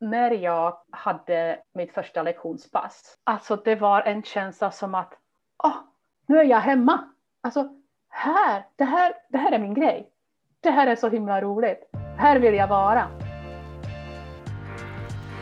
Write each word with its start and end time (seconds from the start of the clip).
när 0.00 0.30
jag 0.30 0.78
hade 0.90 1.58
mitt 1.74 1.92
första 1.92 2.22
lektionspass, 2.22 3.18
alltså 3.24 3.56
det 3.56 3.74
var 3.74 4.02
en 4.02 4.22
känsla 4.22 4.70
som 4.70 4.94
att 4.94 5.12
oh, 5.64 5.76
nu 6.26 6.38
är 6.38 6.44
jag 6.44 6.60
hemma. 6.60 7.04
Alltså 7.40 7.68
här, 8.08 8.66
det 8.76 8.84
här, 8.84 9.12
det 9.28 9.38
här 9.38 9.52
är 9.52 9.58
min 9.58 9.74
grej. 9.74 10.08
Det 10.60 10.70
här 10.70 10.86
är 10.86 10.96
så 10.96 11.08
himla 11.08 11.40
roligt. 11.40 11.90
Här 12.18 12.38
vill 12.38 12.54
jag 12.54 12.68
vara. 12.68 13.08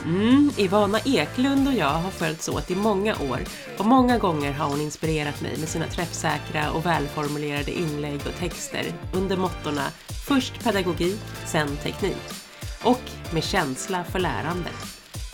Mm, 0.04 0.50
Ivana 0.58 0.98
Eklund 1.06 1.68
och 1.68 1.74
jag 1.74 1.86
har 1.86 2.10
följts 2.10 2.48
åt 2.48 2.70
i 2.70 2.76
många 2.76 3.12
år 3.12 3.38
och 3.78 3.86
många 3.86 4.18
gånger 4.18 4.52
har 4.52 4.70
hon 4.70 4.80
inspirerat 4.80 5.42
mig 5.42 5.50
med 5.50 5.68
sina 5.68 5.86
träffsäkra 5.86 6.72
och 6.76 6.86
välformulerade 6.86 7.70
inlägg 7.70 8.20
och 8.26 8.34
texter 8.40 8.84
under 9.14 9.36
mottorna 9.36 9.86
Först 10.28 10.64
pedagogik, 10.64 11.20
sen 11.46 11.68
teknik 11.76 12.43
och 12.84 13.34
med 13.34 13.44
känsla 13.44 14.04
för 14.04 14.18
lärande. 14.18 14.70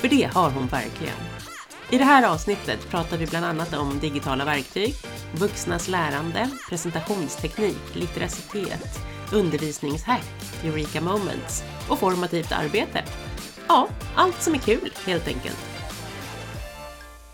För 0.00 0.08
det 0.08 0.30
har 0.34 0.50
hon 0.50 0.66
verkligen. 0.66 1.20
I 1.92 1.98
det 1.98 2.04
här 2.04 2.32
avsnittet 2.32 2.90
pratar 2.90 3.16
vi 3.16 3.26
bland 3.26 3.44
annat 3.46 3.74
om 3.74 3.98
digitala 4.00 4.44
verktyg, 4.44 4.94
vuxnas 5.40 5.88
lärande, 5.88 6.50
presentationsteknik, 6.68 7.94
litteracitet, 7.94 8.98
undervisningshack, 9.34 10.26
Eureka 10.64 11.00
Moments 11.00 11.64
och 11.90 11.98
formativt 11.98 12.52
arbete. 12.52 13.04
Ja, 13.68 13.88
allt 14.16 14.42
som 14.42 14.54
är 14.54 14.58
kul 14.58 14.90
helt 15.06 15.28
enkelt. 15.28 15.66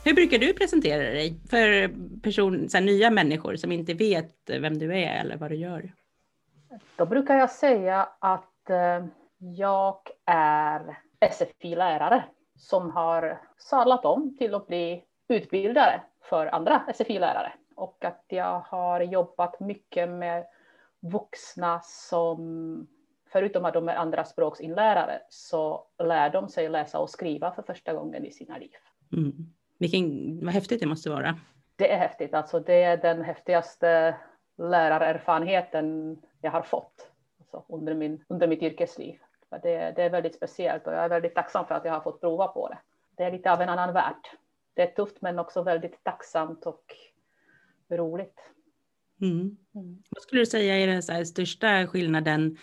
Hur 0.05 0.15
brukar 0.15 0.39
du 0.39 0.53
presentera 0.53 1.03
dig 1.03 1.41
för 1.51 1.89
person, 2.21 2.69
så 2.69 2.81
nya 2.81 3.11
människor 3.11 3.57
som 3.57 3.73
inte 3.73 3.95
vet 3.95 4.35
vem 4.47 4.79
du 4.79 4.95
är 4.95 5.21
eller 5.21 5.37
vad 5.37 5.51
du 5.51 5.57
gör? 5.57 5.93
Då 6.97 7.07
brukar 7.07 7.35
jag 7.35 7.51
säga 7.51 8.09
att 8.21 8.71
eh, 8.71 9.07
jag 9.39 9.99
är 10.25 10.99
SFI-lärare 11.31 12.25
som 12.57 12.91
har 12.91 13.41
sadlat 13.59 14.05
om 14.05 14.37
till 14.39 14.55
att 14.55 14.67
bli 14.67 15.05
utbildare 15.29 16.03
för 16.21 16.47
andra 16.47 16.83
SFI-lärare 16.95 17.53
och 17.75 18.05
att 18.05 18.25
jag 18.29 18.61
har 18.61 19.01
jobbat 19.01 19.61
mycket 19.61 20.09
med 20.09 20.47
vuxna 21.01 21.81
som 21.83 22.87
förutom 23.33 23.65
att 23.65 23.75
de 23.75 23.89
är 23.89 23.95
andra 23.95 24.25
språksinlärare 24.25 25.21
så 25.29 25.87
lär 25.99 26.31
de 26.31 26.49
sig 26.49 26.69
läsa 26.69 26.99
och 26.99 27.11
skriva 27.11 27.53
för 27.53 27.63
första 27.63 27.93
gången 27.93 28.25
i 28.25 28.31
sina 28.31 28.59
liv. 28.59 28.71
Mm. 29.13 29.33
Vilken, 29.79 30.39
vad 30.45 30.55
häftigt 30.55 30.81
det 30.81 30.87
måste 30.87 31.11
vara. 31.11 31.39
Det 31.77 31.93
är 31.93 31.99
häftigt, 31.99 32.35
alltså 32.35 32.61
det 32.61 32.83
är 32.83 32.97
den 32.97 33.23
häftigaste 33.23 34.17
lärarerfarenheten 34.59 36.19
jag 36.41 36.51
har 36.51 36.63
fått 36.63 37.11
alltså 37.39 37.75
under, 37.75 37.95
min, 37.95 38.25
under 38.29 38.47
mitt 38.47 38.63
yrkesliv. 38.63 39.19
Det, 39.51 39.93
det 39.97 40.03
är 40.03 40.11
väldigt 40.11 40.35
speciellt 40.35 40.87
och 40.87 40.93
jag 40.93 41.05
är 41.05 41.09
väldigt 41.09 41.35
tacksam 41.35 41.67
för 41.67 41.75
att 41.75 41.85
jag 41.85 41.93
har 41.93 42.01
fått 42.01 42.21
prova 42.21 42.49
på 42.49 42.69
det. 42.69 42.79
Det 43.17 43.23
är 43.23 43.33
lite 43.33 43.53
av 43.53 43.61
en 43.61 43.69
annan 43.69 43.93
värld. 43.93 44.29
Det 44.75 44.83
är 44.83 44.95
tufft 44.95 45.17
men 45.21 45.39
också 45.39 45.63
väldigt 45.63 46.05
tacksamt 46.05 46.67
och 46.67 46.85
roligt. 47.91 48.41
Mm. 49.21 49.57
Mm. 49.75 50.03
Vad 50.11 50.23
skulle 50.23 50.41
du 50.41 50.47
säga 50.47 50.77
är 50.77 50.87
den 50.87 51.27
största 51.27 51.87
skillnaden 51.87 52.57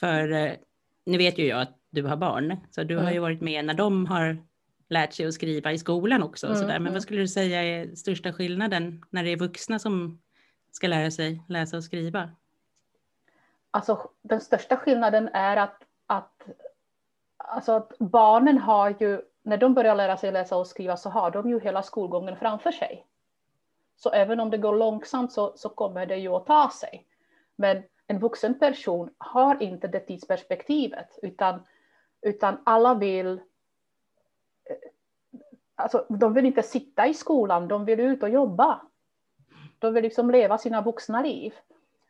för 0.00 0.32
eh, 0.32 0.52
nu 1.06 1.18
vet 1.18 1.38
ju 1.38 1.46
jag 1.46 1.60
att 1.60 1.76
du 1.90 2.02
har 2.02 2.16
barn, 2.16 2.56
så 2.70 2.82
du 2.82 2.94
mm. 2.94 3.04
har 3.04 3.12
ju 3.12 3.18
varit 3.18 3.40
med 3.40 3.64
när 3.64 3.74
de 3.74 4.06
har 4.06 4.38
lärt 4.88 5.12
sig 5.12 5.26
att 5.26 5.34
skriva 5.34 5.72
i 5.72 5.78
skolan 5.78 6.22
också. 6.22 6.48
Och 6.48 6.56
så 6.56 6.62
där. 6.62 6.72
Men 6.72 6.82
vad 6.82 6.90
mm. 6.90 7.00
skulle 7.00 7.20
du 7.20 7.28
säga 7.28 7.62
är 7.62 7.94
största 7.94 8.32
skillnaden 8.32 9.04
när 9.10 9.24
det 9.24 9.30
är 9.30 9.36
vuxna 9.36 9.78
som 9.78 10.20
ska 10.72 10.88
lära 10.88 11.10
sig 11.10 11.42
läsa 11.48 11.76
och 11.76 11.84
skriva? 11.84 12.30
Alltså 13.70 14.10
den 14.22 14.40
största 14.40 14.76
skillnaden 14.76 15.28
är 15.28 15.56
att, 15.56 15.82
att, 16.10 16.48
alltså 17.36 17.72
att 17.72 17.98
barnen 17.98 18.58
har 18.58 18.94
ju, 19.00 19.22
när 19.42 19.56
de 19.56 19.74
börjar 19.74 19.94
lära 19.94 20.16
sig 20.16 20.32
läsa 20.32 20.56
och 20.56 20.66
skriva 20.66 20.96
så 20.96 21.10
har 21.10 21.30
de 21.30 21.48
ju 21.48 21.60
hela 21.60 21.82
skolgången 21.82 22.36
framför 22.36 22.72
sig. 22.72 23.06
Så 23.96 24.10
även 24.10 24.40
om 24.40 24.50
det 24.50 24.58
går 24.58 24.76
långsamt 24.76 25.32
så, 25.32 25.52
så 25.56 25.68
kommer 25.68 26.06
det 26.06 26.16
ju 26.16 26.28
att 26.28 26.46
ta 26.46 26.70
sig. 26.70 27.06
Men 27.56 27.82
en 28.06 28.18
vuxen 28.18 28.58
person 28.58 29.14
har 29.18 29.62
inte 29.62 29.88
det 29.88 30.00
tidsperspektivet 30.00 31.18
utan, 31.22 31.62
utan 32.20 32.58
alla 32.64 32.94
vill 32.94 33.32
eh, 34.64 34.76
alltså, 35.74 36.06
de 36.08 36.34
vill 36.34 36.46
inte 36.46 36.62
sitta 36.62 37.06
i 37.06 37.14
skolan, 37.14 37.68
de 37.68 37.84
vill 37.84 38.00
ut 38.00 38.22
och 38.22 38.30
jobba. 38.30 38.80
De 39.78 39.94
vill 39.94 40.02
liksom 40.02 40.30
leva 40.30 40.58
sina 40.58 40.82
vuxna 40.82 41.22
liv. 41.22 41.54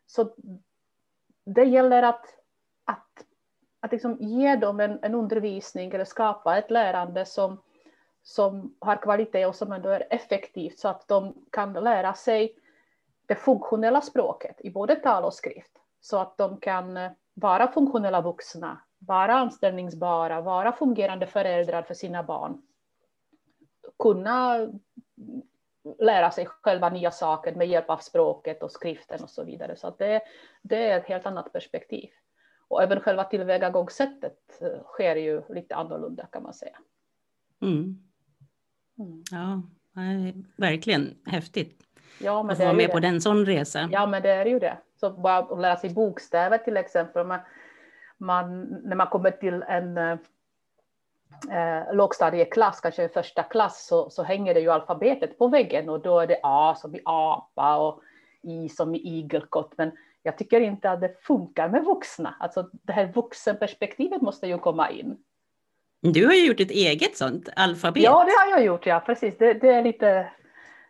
Så 0.07 0.35
det 1.45 1.65
gäller 1.65 2.03
att, 2.03 2.27
att, 2.85 3.27
att 3.81 3.93
liksom 3.93 4.17
ge 4.21 4.57
dem 4.57 4.81
en, 4.81 4.99
en 5.03 5.15
undervisning 5.15 5.91
eller 5.91 6.05
skapa 6.05 6.59
ett 6.59 6.71
lärande 6.71 7.25
som, 7.25 7.63
som 8.23 8.75
har 8.79 8.97
kvalitet 8.97 9.47
och 9.47 9.57
som 9.57 9.73
ändå 9.73 9.89
är 9.89 10.07
effektivt 10.11 10.79
så 10.79 10.89
att 10.89 11.09
de 11.09 11.35
kan 11.51 11.73
lära 11.73 12.15
sig 12.15 12.55
det 13.27 13.35
funktionella 13.35 14.01
språket 14.01 14.61
i 14.61 14.71
både 14.71 14.97
tal 14.97 15.25
och 15.25 15.35
skrift 15.35 15.73
så 16.01 16.19
att 16.19 16.37
de 16.37 16.57
kan 16.57 16.97
eh, 16.97 17.11
vara 17.35 17.73
funktionella 17.73 18.21
vuxna, 18.21 18.81
vara 18.99 19.35
anställningsbara, 19.35 20.41
vara 20.41 20.73
fungerande 20.73 21.27
föräldrar 21.27 21.83
för 21.83 21.95
sina 21.95 22.23
barn. 22.23 22.63
Kunna 23.99 24.69
lära 25.99 26.31
sig 26.31 26.47
själva 26.47 26.89
nya 26.89 27.11
saker 27.11 27.55
med 27.55 27.69
hjälp 27.69 27.91
av 27.91 27.97
språket 27.97 28.63
och 28.63 28.73
skriften 28.73 29.23
och 29.23 29.31
så 29.31 29.45
vidare. 29.45 29.77
Så 29.77 29.95
det, 29.99 30.23
det 30.63 30.91
är 30.91 30.99
ett 30.99 31.07
helt 31.07 31.27
annat 31.27 31.53
perspektiv. 31.53 32.11
Och 32.71 32.83
även 32.83 33.01
själva 33.01 33.25
tillvägagångssättet 33.25 34.39
eh, 34.61 34.83
sker 34.85 35.17
ju 35.17 35.43
lite 35.49 35.75
annorlunda 35.75 36.27
kan 36.27 36.43
man 36.43 36.55
säga. 36.55 36.77
Mm. 37.63 37.99
Mm. 38.99 39.23
Ja, 39.31 39.63
verkligen 40.57 41.15
häftigt. 41.27 41.83
Ja, 42.21 42.43
men 42.43 42.53
att 42.53 42.59
få 42.59 42.65
vara 42.65 42.75
med 42.75 42.89
det. 42.89 42.93
på 42.93 43.01
den 43.01 43.21
sån 43.21 43.47
resa. 43.47 43.89
Ja, 43.93 44.07
men 44.07 44.23
det 44.23 44.31
är 44.31 44.47
ju 44.47 44.59
det. 44.59 44.79
Så 45.01 45.11
bara 45.11 45.39
att 45.39 45.61
lära 45.61 45.77
sig 45.77 45.91
bokstäver 45.91 46.59
till 46.59 46.77
exempel. 46.77 47.27
Man, 47.27 47.41
man, 48.19 48.63
när 48.65 48.97
man 48.97 49.07
kommer 49.07 49.31
till 49.31 49.63
en 49.63 49.97
eh, 49.99 50.19
lågstadieklass, 51.93 52.81
kanske 52.81 53.09
första 53.09 53.43
klass, 53.43 53.87
så, 53.87 54.11
så 54.11 54.23
hänger 54.23 54.55
det 54.55 54.61
ju 54.61 54.71
alfabetet 54.71 55.39
på 55.39 55.49
väggen 55.49 55.89
och 55.89 56.01
då 56.01 56.21
är 56.21 56.27
det 56.27 56.41
A 56.43 56.75
som 56.79 56.95
i 56.95 57.01
apa 57.05 57.77
och 57.77 58.03
I 58.43 58.69
som 58.69 58.95
i 58.95 58.99
igelkott. 58.99 59.73
Men 59.77 59.93
jag 60.23 60.39
tycker 60.39 60.61
inte 60.61 60.91
att 60.91 61.01
det 61.01 61.23
funkar 61.23 61.69
med 61.69 61.85
vuxna. 61.85 62.35
Alltså 62.41 62.71
det 62.73 62.93
här 62.93 63.13
vuxenperspektivet 63.15 64.23
måste 64.23 64.47
ju 64.47 64.59
komma 64.59 64.91
in. 64.91 65.17
Du 66.01 66.27
har 66.27 66.33
ju 66.33 66.47
gjort 66.47 66.61
ett 66.61 66.71
eget 66.71 67.17
sånt 67.17 67.49
alfabet. 67.57 68.03
Ja, 68.03 68.25
det 68.25 68.33
har 68.33 68.59
jag 68.59 68.67
gjort, 68.67 68.87
ja 68.87 69.01
precis. 69.07 69.39
Det, 69.39 69.55
det 69.55 69.69
är 69.69 69.83
lite 69.83 70.33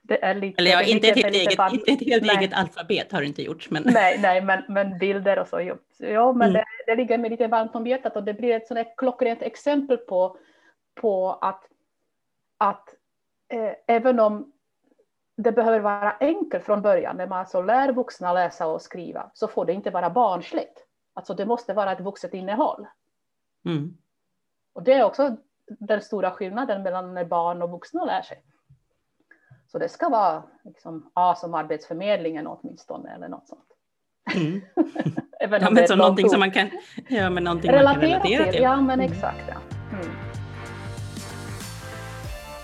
det 0.03 0.25
är 0.25 0.35
lite, 0.35 0.63
Eller 0.63 0.71
ja, 0.71 0.83
inte 0.83 1.09
ett 1.09 1.17
helt, 1.17 1.37
eget, 1.37 1.73
inte 1.73 1.93
ett 1.93 2.07
helt 2.07 2.33
eget 2.33 2.55
alfabet 2.55 3.13
har 3.13 3.21
du 3.21 3.27
inte 3.27 3.43
gjort. 3.43 3.71
Men... 3.71 3.83
Nej, 3.87 4.19
nej 4.19 4.41
men, 4.41 4.63
men 4.69 4.99
bilder 4.99 5.39
och 5.39 5.49
så. 5.49 5.61
Ja, 5.99 6.33
men 6.33 6.51
mm. 6.51 6.53
det, 6.53 6.65
det 6.87 6.97
ligger 6.97 7.19
mig 7.19 7.31
lite 7.31 7.47
varmt 7.47 7.75
om 7.75 7.87
hjärtat 7.87 8.17
och 8.17 8.25
det 8.25 8.35
blir 8.35 8.57
ett 8.57 8.67
sådant 8.67 8.89
klockrent 8.97 9.43
exempel 9.43 9.97
på, 9.97 10.37
på 10.95 11.33
att, 11.33 11.65
att 12.59 12.95
eh, 13.53 13.73
även 13.87 14.21
om 14.21 14.53
det 15.43 15.53
behöver 15.53 15.81
vara 15.81 16.17
enkelt 16.21 16.65
från 16.65 16.83
början, 16.83 17.17
när 17.17 17.27
man 17.27 17.39
alltså 17.39 17.63
lär 17.63 17.93
vuxna 17.93 18.33
läsa 18.33 18.67
och 18.67 18.83
skriva, 18.83 19.31
så 19.35 19.49
får 19.49 19.65
det 19.65 19.73
inte 19.73 19.91
vara 19.91 20.11
barnsligt. 20.11 20.87
Alltså 21.15 21.35
det 21.35 21.47
måste 21.47 21.75
vara 21.75 21.93
ett 21.93 22.01
vuxet 22.01 22.35
innehåll. 22.35 22.87
Mm. 23.65 23.97
Och 24.73 24.83
det 24.83 24.93
är 24.93 25.05
också 25.05 25.37
den 25.67 26.03
stora 26.03 26.31
skillnaden 26.31 26.83
mellan 26.83 27.15
när 27.15 27.25
barn 27.25 27.63
och 27.63 27.71
vuxna 27.71 28.05
lär 28.05 28.23
sig. 28.23 28.43
Så 29.67 29.79
det 29.79 29.89
ska 29.89 30.09
vara 30.09 30.43
liksom 30.65 31.11
A 31.15 31.35
som 31.35 31.55
Arbetsförmedlingen 31.55 32.47
åtminstone 32.47 33.15
eller 33.15 33.29
något 33.29 33.49
sånt. 33.49 33.69
Mm. 34.35 34.61
ja, 35.61 35.71
men 35.71 35.89
så 35.89 35.97
någonting 35.97 36.29
som 36.29 36.41
man 36.41 36.51
kan, 36.51 36.71
ja, 37.09 37.31
men 37.31 37.45
någonting 37.45 37.71
relatera, 37.71 37.93
man 37.93 38.01
kan 38.01 38.11
relatera 38.11 38.45
till. 38.45 38.53
till. 38.53 38.63
Ja, 38.63 38.77
men 38.77 39.01
mm. 39.01 39.13
exakt. 39.13 39.45
Ja. 39.49 39.57
Mm. 39.93 40.31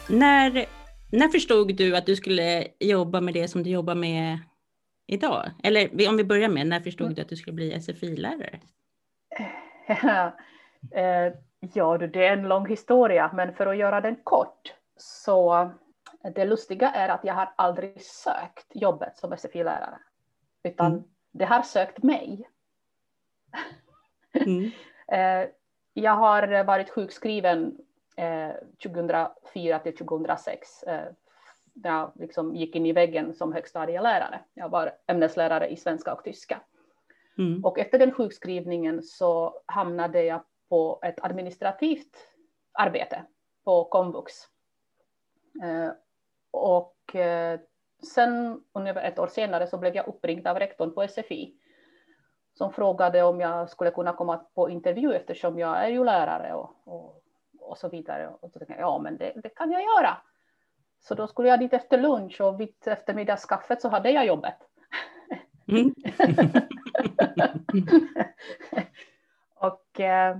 När, 0.08 0.65
när 1.10 1.28
förstod 1.28 1.76
du 1.76 1.96
att 1.96 2.06
du 2.06 2.16
skulle 2.16 2.68
jobba 2.80 3.20
med 3.20 3.34
det 3.34 3.48
som 3.48 3.62
du 3.62 3.70
jobbar 3.70 3.94
med 3.94 4.38
idag? 5.06 5.50
Eller 5.62 6.08
om 6.08 6.16
vi 6.16 6.24
börjar 6.24 6.48
med, 6.48 6.66
när 6.66 6.80
förstod 6.80 7.14
du 7.14 7.22
att 7.22 7.28
du 7.28 7.36
skulle 7.36 7.54
bli 7.54 7.80
SFI-lärare? 7.80 8.60
Eh, 10.92 11.32
ja, 11.74 11.98
det 11.98 12.26
är 12.26 12.32
en 12.32 12.48
lång 12.48 12.66
historia, 12.68 13.30
men 13.34 13.54
för 13.54 13.66
att 13.66 13.76
göra 13.76 14.00
den 14.00 14.16
kort 14.16 14.74
så 14.96 15.70
det 16.34 16.44
lustiga 16.44 16.90
är 16.90 17.08
att 17.08 17.24
jag 17.24 17.34
har 17.34 17.52
aldrig 17.56 18.02
sökt 18.02 18.66
jobbet 18.74 19.18
som 19.18 19.32
SFI-lärare, 19.36 19.98
utan 20.62 20.92
mm. 20.92 21.04
det 21.32 21.44
har 21.44 21.62
sökt 21.62 22.02
mig. 22.02 22.48
Mm. 24.32 24.70
Eh, 25.08 25.48
jag 25.94 26.12
har 26.12 26.64
varit 26.64 26.90
sjukskriven 26.90 27.78
2004 28.82 29.76
eh, 29.76 29.82
till 29.82 29.96
2006 29.96 30.82
eh, 30.82 31.04
när 31.74 31.90
jag 31.90 32.12
liksom 32.14 32.54
gick 32.54 32.76
in 32.76 32.86
i 32.86 32.92
väggen 32.92 33.34
som 33.34 33.52
högstadielärare. 33.52 34.40
Jag 34.54 34.68
var 34.68 34.92
ämneslärare 35.06 35.68
i 35.68 35.76
svenska 35.76 36.14
och 36.14 36.24
tyska. 36.24 36.60
Mm. 37.38 37.64
Och 37.64 37.78
efter 37.78 37.98
den 37.98 38.12
sjukskrivningen 38.12 39.02
så 39.02 39.60
hamnade 39.66 40.22
jag 40.22 40.40
på 40.68 41.00
ett 41.02 41.24
administrativt 41.24 42.16
arbete 42.72 43.22
på 43.64 43.84
komvux. 43.84 44.32
Eh, 45.62 45.90
och 46.50 47.16
sen 48.14 48.62
ungefär 48.72 49.02
ett 49.02 49.18
år 49.18 49.26
senare 49.26 49.66
så 49.66 49.78
blev 49.78 49.96
jag 49.96 50.08
uppringd 50.08 50.46
av 50.46 50.58
rektorn 50.58 50.94
på 50.94 51.08
SFI 51.08 51.54
som 52.58 52.72
frågade 52.72 53.22
om 53.22 53.40
jag 53.40 53.70
skulle 53.70 53.90
kunna 53.90 54.12
komma 54.12 54.36
på 54.36 54.70
intervju 54.70 55.12
eftersom 55.12 55.58
jag 55.58 55.84
är 55.84 55.88
ju 55.88 56.04
lärare 56.04 56.54
och, 56.54 56.70
och, 56.84 57.22
och 57.66 57.78
så 57.78 57.88
vidare. 57.88 58.28
Och 58.40 58.52
så 58.52 58.58
tänkte 58.58 58.74
jag, 58.74 58.80
ja 58.80 58.98
men 58.98 59.16
det, 59.16 59.32
det, 59.42 59.48
kan 59.48 59.72
jag 59.72 59.82
göra. 59.82 60.16
Så 61.00 61.14
då 61.14 61.26
skulle 61.26 61.48
jag 61.48 61.58
dit 61.58 61.72
efter 61.72 61.98
lunch 61.98 62.40
och 62.40 62.60
vid 62.60 62.74
eftermiddagskaffet 62.86 63.82
så 63.82 63.88
hade 63.88 64.10
jag 64.10 64.26
jobbet. 64.26 64.56
Mm. 65.68 65.94
och, 69.54 70.00
eh, 70.00 70.36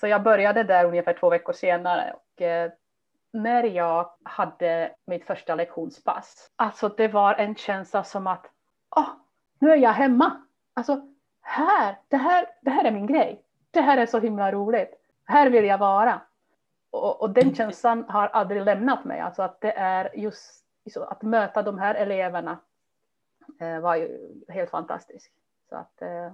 så 0.00 0.06
jag 0.06 0.22
började 0.22 0.62
där 0.62 0.84
ungefär 0.84 1.12
två 1.12 1.30
veckor 1.30 1.52
senare. 1.52 2.12
Och, 2.12 2.42
eh, 2.42 2.72
när 3.32 3.64
jag 3.64 4.10
hade 4.22 4.94
mitt 5.06 5.26
första 5.26 5.54
lektionspass, 5.54 6.50
alltså 6.56 6.88
det 6.88 7.08
var 7.08 7.34
en 7.34 7.54
känsla 7.54 8.04
som 8.04 8.26
att 8.26 8.46
oh, 8.96 9.08
nu 9.58 9.70
är 9.72 9.76
jag 9.76 9.92
hemma. 9.92 10.42
Alltså 10.74 11.00
här, 11.40 11.98
det 12.08 12.16
här, 12.16 12.46
det 12.60 12.70
här 12.70 12.84
är 12.84 12.90
min 12.90 13.06
grej. 13.06 13.42
Det 13.70 13.80
här 13.80 13.98
är 13.98 14.06
så 14.06 14.18
himla 14.18 14.52
roligt. 14.52 14.94
Här 15.24 15.50
vill 15.50 15.64
jag 15.64 15.78
vara. 15.78 16.20
Och, 16.92 17.22
och 17.22 17.30
den 17.30 17.54
känslan 17.54 18.04
har 18.08 18.26
aldrig 18.26 18.64
lämnat 18.64 19.04
mig. 19.04 19.20
Alltså 19.20 19.42
att 19.42 19.60
det 19.60 19.72
är 19.72 20.18
just 20.18 20.64
att 21.08 21.22
möta 21.22 21.62
de 21.62 21.78
här 21.78 21.94
eleverna 21.94 22.58
eh, 23.60 23.80
var 23.80 23.96
ju 23.96 24.30
helt 24.48 24.70
fantastiskt. 24.70 25.32
Så 25.68 25.76
att 25.76 26.02
eh, 26.02 26.32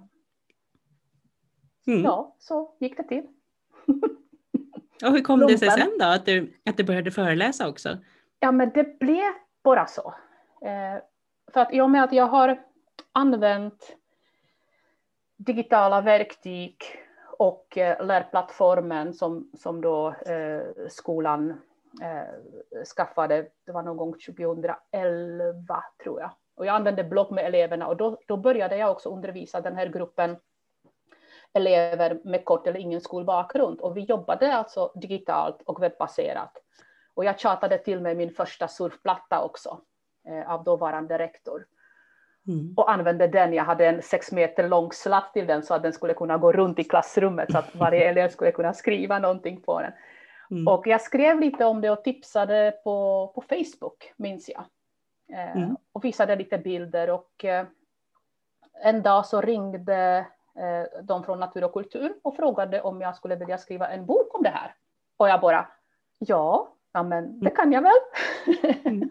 mm. 1.86 2.04
ja, 2.04 2.34
så 2.38 2.74
gick 2.78 2.96
det 2.96 3.02
till. 3.02 3.26
Och 5.04 5.12
hur 5.12 5.22
kom 5.22 5.40
det 5.40 5.58
sig 5.58 5.70
sen 5.70 5.98
då, 5.98 6.04
att 6.04 6.26
du, 6.26 6.54
att 6.64 6.76
du 6.76 6.84
började 6.84 7.10
föreläsa 7.10 7.68
också? 7.68 7.98
Ja, 8.40 8.52
men 8.52 8.70
det 8.70 8.98
blev 8.98 9.32
bara 9.62 9.86
så. 9.86 10.14
Eh, 10.62 11.02
för 11.52 11.60
att 11.60 11.74
i 11.74 11.80
och 11.80 11.90
med 11.90 12.04
att 12.04 12.12
jag 12.12 12.26
har 12.26 12.62
använt 13.12 13.96
digitala 15.36 16.00
verktyg 16.00 16.76
och 17.38 17.78
eh, 17.78 18.06
lärplattformen 18.06 19.14
som, 19.14 19.50
som 19.58 19.80
då 19.80 20.08
eh, 20.08 20.62
skolan 20.88 21.60
eh, 22.02 22.84
skaffade, 22.96 23.48
det 23.66 23.72
var 23.72 23.82
någon 23.82 23.96
gång 23.96 24.12
2011 24.12 25.84
tror 26.02 26.20
jag. 26.20 26.30
Och 26.56 26.66
jag 26.66 26.74
använde 26.74 27.04
blogg 27.04 27.32
med 27.32 27.46
eleverna 27.46 27.86
och 27.86 27.96
då, 27.96 28.18
då 28.26 28.36
började 28.36 28.76
jag 28.76 28.90
också 28.90 29.08
undervisa 29.08 29.60
den 29.60 29.76
här 29.76 29.86
gruppen 29.86 30.36
elever 31.52 32.20
med 32.24 32.44
kort 32.44 32.66
eller 32.66 32.80
ingen 32.80 33.00
skolbakgrund. 33.00 33.80
Och 33.80 33.96
vi 33.96 34.00
jobbade 34.00 34.54
alltså 34.54 34.92
digitalt 34.94 35.62
och 35.62 35.82
webbaserat. 35.82 36.52
Och 37.14 37.24
jag 37.24 37.40
tjatade 37.40 37.78
till 37.78 38.00
mig 38.00 38.14
min 38.14 38.30
första 38.30 38.68
surfplatta 38.68 39.42
också 39.44 39.80
eh, 40.28 40.50
av 40.50 40.64
dåvarande 40.64 41.18
rektor. 41.18 41.66
Mm. 42.48 42.74
Och 42.76 42.90
använde 42.90 43.26
den. 43.26 43.52
Jag 43.52 43.64
hade 43.64 43.86
en 43.86 44.02
sex 44.02 44.32
meter 44.32 44.68
lång 44.68 44.92
slatt 44.92 45.32
till 45.32 45.46
den 45.46 45.62
så 45.62 45.74
att 45.74 45.82
den 45.82 45.92
skulle 45.92 46.14
kunna 46.14 46.38
gå 46.38 46.52
runt 46.52 46.78
i 46.78 46.84
klassrummet 46.84 47.52
så 47.52 47.58
att 47.58 47.74
varje 47.74 48.04
elev 48.10 48.28
skulle 48.28 48.52
kunna 48.52 48.74
skriva 48.74 49.18
någonting 49.18 49.60
på 49.60 49.80
den. 49.80 49.92
Mm. 50.50 50.68
Och 50.68 50.86
jag 50.86 51.00
skrev 51.00 51.40
lite 51.40 51.64
om 51.64 51.80
det 51.80 51.90
och 51.90 52.04
tipsade 52.04 52.74
på, 52.84 53.30
på 53.34 53.40
Facebook, 53.40 54.12
minns 54.16 54.48
jag. 54.48 54.64
Eh, 55.38 55.56
mm. 55.56 55.76
Och 55.92 56.04
visade 56.04 56.36
lite 56.36 56.58
bilder 56.58 57.10
och 57.10 57.44
eh, 57.44 57.66
en 58.84 59.02
dag 59.02 59.26
så 59.26 59.40
ringde 59.40 60.26
eh, 60.56 61.02
de 61.02 61.24
från 61.24 61.40
Natur 61.40 61.64
och 61.64 61.72
kultur 61.72 62.14
och 62.22 62.36
frågade 62.36 62.80
om 62.80 63.00
jag 63.00 63.16
skulle 63.16 63.36
vilja 63.36 63.58
skriva 63.58 63.88
en 63.88 64.06
bok 64.06 64.34
om 64.34 64.42
det 64.42 64.48
här. 64.48 64.74
Och 65.16 65.28
jag 65.28 65.40
bara, 65.40 65.68
ja, 66.18 66.72
ja 66.92 67.02
men 67.02 67.40
det 67.40 67.50
kan 67.50 67.72
jag 67.72 67.82
väl. 67.82 67.92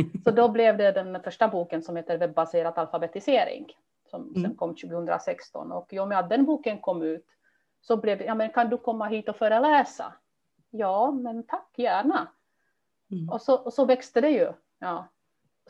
Mm. 0.00 0.10
så 0.24 0.30
då 0.30 0.48
blev 0.48 0.76
det 0.76 0.92
den 0.92 1.22
första 1.22 1.48
boken 1.48 1.82
som 1.82 1.96
heter 1.96 2.18
Webbaserad 2.18 2.78
alfabetisering 2.78 3.66
som 4.10 4.34
mm. 4.36 4.56
kom 4.56 4.74
2016 4.74 5.72
och 5.72 5.92
i 5.92 5.98
och 5.98 6.08
med 6.08 6.18
att 6.18 6.28
den 6.28 6.44
boken 6.44 6.78
kom 6.78 7.02
ut 7.02 7.26
så 7.80 7.96
blev 7.96 8.18
det, 8.18 8.24
ja 8.24 8.34
men 8.34 8.50
kan 8.50 8.70
du 8.70 8.78
komma 8.78 9.06
hit 9.06 9.28
och 9.28 9.36
föreläsa? 9.36 10.12
Ja, 10.70 11.10
men 11.10 11.42
tack 11.42 11.68
gärna. 11.76 12.28
Mm. 13.10 13.28
Och, 13.28 13.42
så, 13.42 13.54
och 13.54 13.72
så 13.72 13.84
växte 13.84 14.20
det 14.20 14.30
ju. 14.30 14.52
Ja 14.78 15.08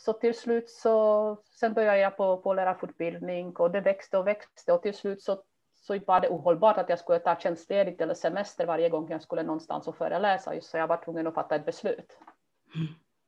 så 0.00 0.12
till 0.12 0.34
slut 0.34 0.70
så, 0.70 1.36
sen 1.44 1.74
började 1.74 1.98
jag 1.98 2.16
på, 2.16 2.36
på 2.36 2.54
lärarfortbildning 2.54 3.56
och 3.56 3.70
det 3.70 3.80
växte 3.80 4.18
och 4.18 4.26
växte 4.26 4.72
och 4.72 4.82
till 4.82 4.94
slut 4.94 5.22
så, 5.22 5.42
så 5.74 5.98
var 6.06 6.20
det 6.20 6.28
ohållbart 6.28 6.78
att 6.78 6.88
jag 6.88 6.98
skulle 6.98 7.18
ta 7.18 7.36
tjänstledigt 7.36 8.00
eller 8.00 8.14
semester 8.14 8.66
varje 8.66 8.88
gång 8.88 9.10
jag 9.10 9.22
skulle 9.22 9.42
någonstans 9.42 9.88
och 9.88 9.96
föreläsa, 9.96 10.60
så 10.60 10.76
jag 10.76 10.86
var 10.86 10.96
tvungen 10.96 11.26
att 11.26 11.34
fatta 11.34 11.54
ett 11.54 11.66
beslut. 11.66 12.18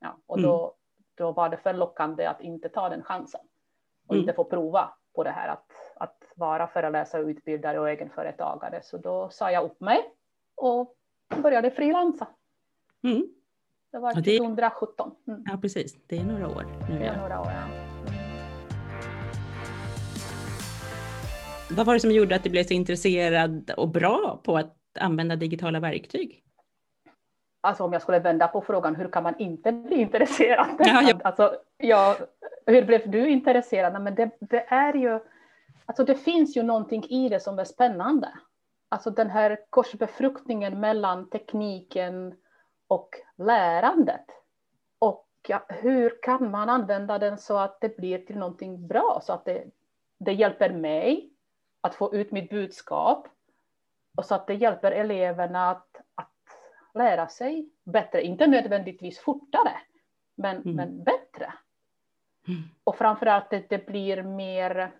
Ja, 0.01 0.17
och 0.27 0.43
då, 0.43 0.65
mm. 0.65 0.75
Då 1.15 1.33
var 1.33 1.49
det 1.49 1.57
för 1.57 1.73
lockande 1.73 2.27
att 2.27 2.41
inte 2.41 2.69
ta 2.69 2.89
den 2.89 3.03
chansen 3.03 3.41
och 4.07 4.17
inte 4.17 4.31
mm. 4.31 4.37
få 4.37 4.45
prova 4.45 4.95
på 5.15 5.25
det 5.25 5.31
här 5.31 5.49
att, 5.49 5.67
att 5.97 6.23
vara 6.37 6.67
föreläsare, 6.67 7.23
utbildare 7.23 7.81
och 7.81 7.91
egenföretagare. 7.91 8.81
Så 8.83 8.99
då 8.99 9.29
sa 9.31 9.51
jag 9.51 9.65
upp 9.65 9.81
mig 9.81 10.01
och 10.55 10.95
började 11.43 11.71
frilansa. 11.71 12.29
Mm. 13.05 13.27
Det 13.93 13.99
var 13.99 14.13
2017. 14.13 15.11
Mm. 15.27 15.45
Ja, 15.47 15.59
precis. 15.63 15.97
Det 16.07 16.19
är 16.19 16.25
några 16.25 16.49
år 16.49 16.67
nu. 16.91 16.99
Det 16.99 17.05
är 17.05 17.21
några 17.21 17.41
år, 17.41 17.47
ja. 17.47 17.83
Vad 21.77 21.87
var 21.87 21.95
det 21.95 22.01
som 22.01 22.11
gjorde 22.11 22.37
att 22.37 22.45
du 22.45 22.51
blev 22.51 22.65
så 22.65 22.75
intresserad 22.75 23.71
och 23.77 23.89
bra 23.89 24.41
på 24.45 24.57
att 24.57 24.77
använda 25.01 25.37
digitala 25.37 25.81
verktyg? 25.81 26.42
Alltså 27.65 27.85
om 27.85 27.93
jag 27.93 28.03
skulle 28.03 28.19
vända 28.19 28.49
på 28.49 28.61
frågan, 28.61 28.97
hur 28.97 29.09
kan 29.09 29.23
man 29.23 29.39
inte 29.39 29.73
bli 29.73 29.97
intresserad? 29.97 30.67
Ja, 30.79 31.03
ja. 31.03 31.15
Alltså, 31.25 31.57
ja, 31.77 32.17
hur 32.67 32.85
blev 32.85 33.11
du 33.11 33.29
intresserad? 33.29 34.03
Men 34.03 34.15
det, 34.15 34.31
det, 34.41 34.67
är 34.69 34.95
ju, 34.95 35.21
alltså 35.87 36.05
det 36.05 36.15
finns 36.15 36.57
ju 36.57 36.63
någonting 36.63 37.05
i 37.05 37.29
det 37.29 37.41
som 37.41 37.59
är 37.59 37.65
spännande. 37.65 38.29
Alltså 38.89 39.11
den 39.11 39.31
här 39.31 39.59
korsbefruktningen 39.71 40.81
mellan 40.81 41.31
tekniken 41.31 42.35
och 42.89 43.09
lärandet. 43.37 44.27
Och 44.99 45.29
hur 45.69 46.23
kan 46.23 46.51
man 46.51 46.69
använda 46.69 47.19
den 47.19 47.39
så 47.39 47.59
att 47.59 47.81
det 47.81 47.97
blir 47.97 48.19
till 48.19 48.39
någonting 48.39 48.87
bra, 48.87 49.21
så 49.23 49.33
att 49.33 49.45
det, 49.45 49.65
det 50.19 50.33
hjälper 50.33 50.73
mig 50.73 51.31
att 51.81 51.95
få 51.95 52.15
ut 52.15 52.33
mitt 52.33 52.51
budskap 52.51 53.29
och 54.17 54.25
så 54.25 54.35
att 54.35 54.47
det 54.47 54.55
hjälper 54.55 54.93
eleverna 54.93 55.71
att 55.71 55.92
lära 56.95 57.29
sig 57.29 57.69
bättre, 57.85 58.23
inte 58.23 58.47
nödvändigtvis 58.47 59.19
fortare, 59.19 59.73
men, 60.35 60.57
mm. 60.57 60.77
men 60.77 61.05
bättre. 61.05 61.53
Mm. 62.49 62.63
Och 62.85 62.97
framförallt 62.97 63.51
det, 63.51 63.69
det 63.69 63.87
blir 63.87 64.23
mer, 64.23 64.93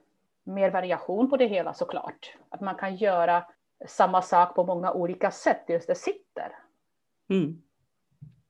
mer 0.45 0.71
variation 0.71 1.31
på 1.31 1.37
det 1.37 1.47
hela 1.47 1.75
såklart. 1.75 2.37
Att 2.49 2.61
man 2.61 2.75
kan 2.75 2.97
göra 2.97 3.45
samma 3.87 4.23
sak 4.23 4.55
på 4.55 4.65
många 4.65 4.93
olika 4.93 5.31
sätt 5.31 5.67
tills 5.67 5.87
det 5.87 5.95
sitter. 5.95 6.59
Mm 7.31 7.63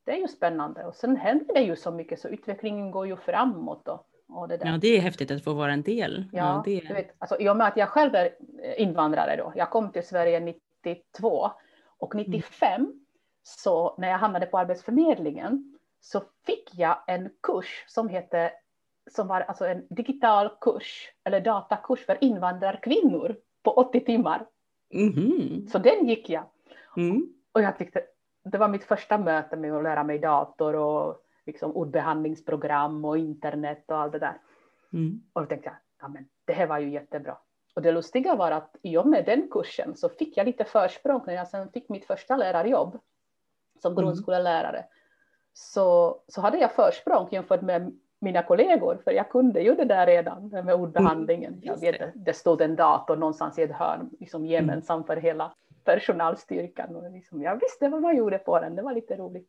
det 0.05 0.13
är 0.13 0.17
ju 0.17 0.29
spännande 0.29 0.85
och 0.85 0.95
sen 0.95 1.17
händer 1.17 1.55
det 1.55 1.61
ju 1.61 1.77
så 1.77 1.91
mycket 1.91 2.21
så 2.21 2.29
utvecklingen 2.29 2.91
går 2.91 3.07
ju 3.07 3.17
framåt. 3.17 3.89
Och, 3.89 4.07
och 4.29 4.49
det 4.49 4.57
där. 4.57 4.67
Ja, 4.67 4.79
det 4.79 4.97
är 4.97 5.01
häftigt 5.01 5.31
att 5.31 5.45
få 5.45 5.53
vara 5.53 5.73
en 5.73 5.83
del. 5.83 6.25
Ja, 6.33 6.39
ja 6.39 6.63
det... 6.65 6.81
du 6.89 6.95
vet, 6.95 7.15
alltså, 7.19 7.41
i 7.41 7.49
och 7.49 7.57
med 7.57 7.67
att 7.67 7.77
jag 7.77 7.89
själv 7.89 8.15
är 8.15 8.31
invandrare 8.77 9.37
då, 9.37 9.53
jag 9.57 9.71
kom 9.71 9.93
till 9.93 10.07
Sverige 10.07 10.41
92 10.85 11.51
och 11.99 12.15
95 12.15 12.81
mm. 12.81 13.02
Så 13.43 13.95
när 13.99 14.09
jag 14.09 14.19
hamnade 14.19 14.47
på 14.47 14.59
Arbetsförmedlingen 14.59 15.79
så 16.01 16.23
fick 16.47 16.71
jag 16.75 16.99
en 17.07 17.31
kurs 17.43 17.85
som 17.89 18.09
hette 18.09 18.53
som 19.11 19.29
var 19.29 19.41
alltså 19.41 19.67
en 19.67 19.87
digital 19.91 20.51
kurs 20.61 21.13
eller 21.25 21.41
datakurs 21.41 22.07
för 22.07 22.25
invandrarkvinnor 22.25 23.37
på 23.63 23.71
80 23.71 24.05
timmar. 24.05 24.47
Mm. 24.91 25.67
Så 25.69 25.79
den 25.79 26.09
gick 26.09 26.31
jag. 26.31 26.45
Mm. 26.97 27.35
Och 27.53 27.63
jag 27.63 27.79
tyckte 27.79 28.03
det 28.45 28.59
var 28.59 28.69
mitt 28.69 28.85
första 28.85 29.19
möte 29.19 29.57
med 29.57 29.73
att 29.73 29.83
lära 29.83 30.05
mig 30.05 30.19
dator 30.19 30.77
och 30.77 31.23
liksom 31.47 31.77
ordbehandlingsprogram 31.77 33.05
och 33.05 33.19
internet 33.19 33.85
och 33.87 33.97
allt 33.97 34.13
det 34.13 34.19
där. 34.19 34.37
Mm. 34.93 35.23
Och 35.33 35.43
då 35.43 35.47
tänkte 35.47 35.69
jag, 35.69 35.77
ja 36.01 36.09
men 36.09 36.29
det 36.45 36.53
här 36.53 36.67
var 36.67 36.79
ju 36.79 36.91
jättebra. 36.91 37.37
Och 37.75 37.83
det 37.83 37.93
lustiga 37.93 38.35
var 38.35 38.51
att 38.51 38.77
i 38.83 38.97
och 38.97 39.07
med 39.07 39.25
den 39.25 39.49
kursen 39.51 39.97
så 39.97 40.09
fick 40.09 40.37
jag 40.37 40.47
lite 40.47 40.65
försprång 40.65 41.23
när 41.27 41.35
jag 41.35 41.49
sen 41.49 41.73
fick 41.73 41.89
mitt 41.89 42.05
första 42.05 42.37
lärarjobb 42.37 42.99
som 43.83 43.93
mm. 43.93 44.05
grundskolelärare. 44.05 44.85
Så, 45.53 46.17
så 46.29 46.41
hade 46.41 46.59
jag 46.59 46.73
försprång 46.73 47.29
jämfört 47.31 47.63
med 47.63 47.99
mina 48.21 48.43
kollegor, 48.43 49.01
för 49.05 49.11
jag 49.11 49.31
kunde 49.31 49.61
ju 49.61 49.75
det 49.75 49.85
där 49.85 50.07
redan 50.07 50.49
med 50.49 50.75
ordbehandlingen. 50.75 51.53
Mm, 51.53 51.65
jag 51.65 51.81
vet, 51.81 51.99
det. 51.99 52.13
det 52.15 52.33
stod 52.33 52.61
en 52.61 52.77
dator 52.77 53.17
någonstans 53.17 53.59
i 53.59 53.63
ett 53.63 53.73
hörn, 53.73 54.11
liksom 54.21 54.47
gemensam 54.47 54.97
mm. 54.97 55.07
för 55.07 55.17
hela 55.17 55.55
personalstyrkan. 55.85 56.97
Och 56.97 57.13
liksom, 57.13 57.43
jag 57.43 57.61
visste 57.61 57.89
vad 57.89 58.03
man 58.03 58.17
gjorde 58.17 58.39
på 58.39 58.61
den, 58.61 58.77
det 58.77 58.83
var 58.83 58.95
lite 58.95 59.17
roligt. 59.17 59.49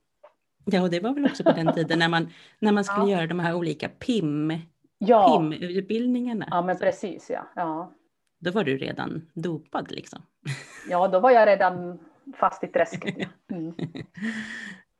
Ja, 0.65 0.81
och 0.81 0.89
det 0.89 0.99
var 0.99 1.13
väl 1.13 1.25
också 1.25 1.43
på 1.43 1.51
den 1.51 1.73
tiden 1.73 1.99
när 1.99 2.09
man, 2.09 2.29
när 2.59 2.71
man 2.71 2.83
skulle 2.83 3.11
ja. 3.11 3.17
göra 3.17 3.27
de 3.27 3.39
här 3.39 3.55
olika 3.55 3.89
PIM, 3.89 4.53
ja. 4.97 5.37
PIM-utbildningarna. 5.37 6.47
Ja, 6.51 6.61
men 6.61 6.77
precis 6.77 7.29
ja. 7.29 7.47
ja. 7.55 7.91
Då 8.39 8.51
var 8.51 8.63
du 8.63 8.77
redan 8.77 9.29
dopad 9.33 9.91
liksom? 9.91 10.21
Ja, 10.89 11.07
då 11.07 11.19
var 11.19 11.31
jag 11.31 11.47
redan 11.47 11.99
fast 12.35 12.63
i 12.63 12.67
träsket. 12.67 13.15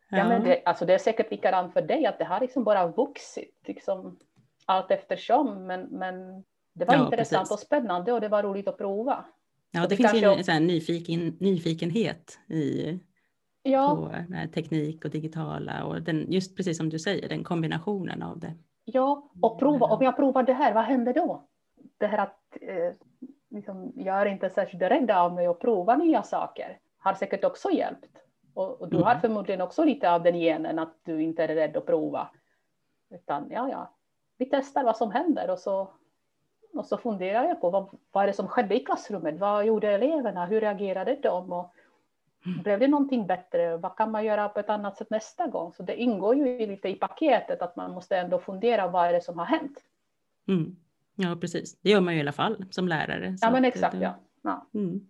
Ja. 0.08 0.20
Mm. 0.20 0.28
ja. 0.28 0.30
men 0.30 0.44
det, 0.44 0.62
alltså 0.66 0.86
det 0.86 0.94
är 0.94 0.98
säkert 0.98 1.32
likadant 1.32 1.74
för 1.74 1.82
dig, 1.82 2.06
att 2.06 2.18
det 2.18 2.26
har 2.26 2.40
liksom 2.40 2.64
bara 2.64 2.88
vuxit 2.88 3.64
liksom, 3.68 4.18
allt 4.66 4.92
eftersom. 4.92 5.68
Men, 5.68 5.82
men 5.82 6.44
det 6.74 6.86
var 6.86 6.94
ja, 6.94 7.06
intressant 7.06 7.42
precis. 7.42 7.52
och 7.52 7.60
spännande 7.60 8.14
och 8.14 8.22
det 8.22 8.28
var 8.28 8.44
roligt 8.44 8.68
att 8.68 8.78
prova. 8.78 9.26
Ja, 9.72 9.82
det, 9.82 9.88
det 9.88 9.96
finns 9.96 10.14
ju 10.14 10.24
en 10.24 10.44
sån 10.44 10.68
nyfiken, 10.68 11.38
nyfikenhet 11.40 12.40
i 12.48 13.00
ja. 13.64 13.96
på 13.96 14.34
eh, 14.36 14.50
teknik 14.50 15.06
och 15.06 15.12
digitala 15.12 15.84
och 15.84 16.02
den, 16.02 16.32
just 16.32 16.58
precis 16.58 16.78
som 16.78 16.90
du 16.90 17.00
säger, 17.00 17.30
den 17.30 17.44
kombinationen 17.44 18.24
av 18.24 18.40
det. 18.40 18.54
Ja, 18.86 19.32
och 19.42 19.60
prova, 19.60 19.86
om 19.86 20.04
jag 20.04 20.16
provar 20.16 20.44
det 20.44 20.54
här, 20.54 20.74
vad 20.74 20.84
händer 20.84 21.14
då? 21.14 21.44
Det 21.98 22.08
här 22.08 22.18
att 22.18 22.58
eh, 22.62 22.94
liksom, 23.50 23.94
jag 23.96 24.22
är 24.22 24.26
inte 24.26 24.50
särskilt 24.50 24.84
rädd 24.84 25.12
av 25.12 25.34
mig 25.34 25.48
att 25.48 25.60
prova 25.60 25.96
nya 25.96 26.24
saker 26.24 26.78
har 27.04 27.14
säkert 27.14 27.44
också 27.44 27.72
hjälpt. 27.72 28.18
Och, 28.54 28.82
och 28.82 28.90
du 28.90 28.98
mm. 28.98 29.08
har 29.08 29.16
förmodligen 29.16 29.62
också 29.62 29.84
lite 29.84 30.12
av 30.12 30.24
den 30.24 30.40
genen 30.40 30.80
att 30.80 30.96
du 31.04 31.22
inte 31.22 31.44
är 31.44 31.48
rädd 31.48 31.78
att 31.78 31.86
prova. 31.86 32.30
Utan 33.10 33.48
ja, 33.50 33.70
ja, 33.70 33.94
vi 34.38 34.46
testar 34.46 34.84
vad 34.84 34.98
som 34.98 35.12
händer 35.12 35.50
och 35.50 35.60
så, 35.60 35.94
och 36.74 36.86
så 36.86 36.98
funderar 36.98 37.44
jag 37.44 37.62
på 37.62 37.70
vad, 37.70 37.90
vad 38.12 38.24
är 38.24 38.28
det 38.28 38.34
som 38.34 38.48
skedde 38.48 38.76
i 38.76 38.80
klassrummet? 38.80 39.40
Vad 39.40 39.66
gjorde 39.66 39.92
eleverna? 39.92 40.46
Hur 40.46 40.62
reagerade 40.62 41.16
de? 41.16 41.52
Och 41.52 41.74
blev 42.64 42.80
det 42.80 42.88
någonting 42.88 43.28
bättre? 43.28 43.78
Vad 43.78 43.98
kan 43.98 44.12
man 44.12 44.26
göra 44.26 44.50
på 44.50 44.60
ett 44.60 44.70
annat 44.70 44.98
sätt 44.98 45.10
nästa 45.10 45.48
gång? 45.48 45.74
Så 45.74 45.84
det 45.84 45.96
ingår 45.96 46.36
ju 46.36 46.68
lite 46.68 46.90
i 46.90 46.96
paketet 46.96 47.62
att 47.62 47.76
man 47.76 47.92
måste 47.92 48.18
ändå 48.18 48.40
fundera 48.40 48.88
vad 48.88 49.08
är 49.08 49.14
det 49.14 49.22
som 49.22 49.40
har 49.40 49.46
hänt? 49.46 49.84
Mm. 50.48 50.76
Ja, 51.16 51.36
precis. 51.42 51.80
Det 51.82 51.90
gör 51.90 52.02
man 52.02 52.14
ju 52.14 52.18
i 52.18 52.22
alla 52.22 52.32
fall 52.32 52.66
som 52.70 52.88
lärare. 52.88 53.36
Ja, 53.42 53.52
men 53.52 53.66
exakt. 53.66 54.00
Det, 54.00 54.04
ja. 54.04 54.14
ja. 54.42 54.68
Mm. 54.74 55.08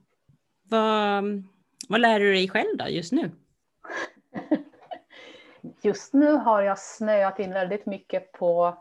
Vad, 0.70 1.44
vad 1.88 2.02
lär 2.02 2.20
du 2.20 2.34
dig 2.34 2.50
själv 2.50 2.78
då 2.78 2.88
just 2.88 3.12
nu? 3.12 3.32
just 5.82 6.14
nu 6.14 6.32
har 6.32 6.62
jag 6.62 6.80
snöat 6.80 7.40
in 7.40 7.54
väldigt 7.54 7.86
mycket 7.86 8.32
på 8.32 8.78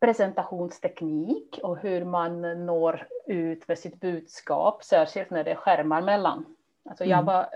presentationsteknik 0.00 1.58
och 1.62 1.78
hur 1.78 2.04
man 2.04 2.66
når 2.66 3.08
ut 3.26 3.68
med 3.68 3.78
sitt 3.78 4.00
budskap, 4.00 4.84
särskilt 4.84 5.30
när 5.30 5.44
det 5.44 5.50
är 5.50 5.54
skärmar 5.54 6.02
mellan. 6.02 6.56
Alltså 6.84 7.04
jag 7.04 7.18
mm. 7.18 7.24
var, 7.24 7.48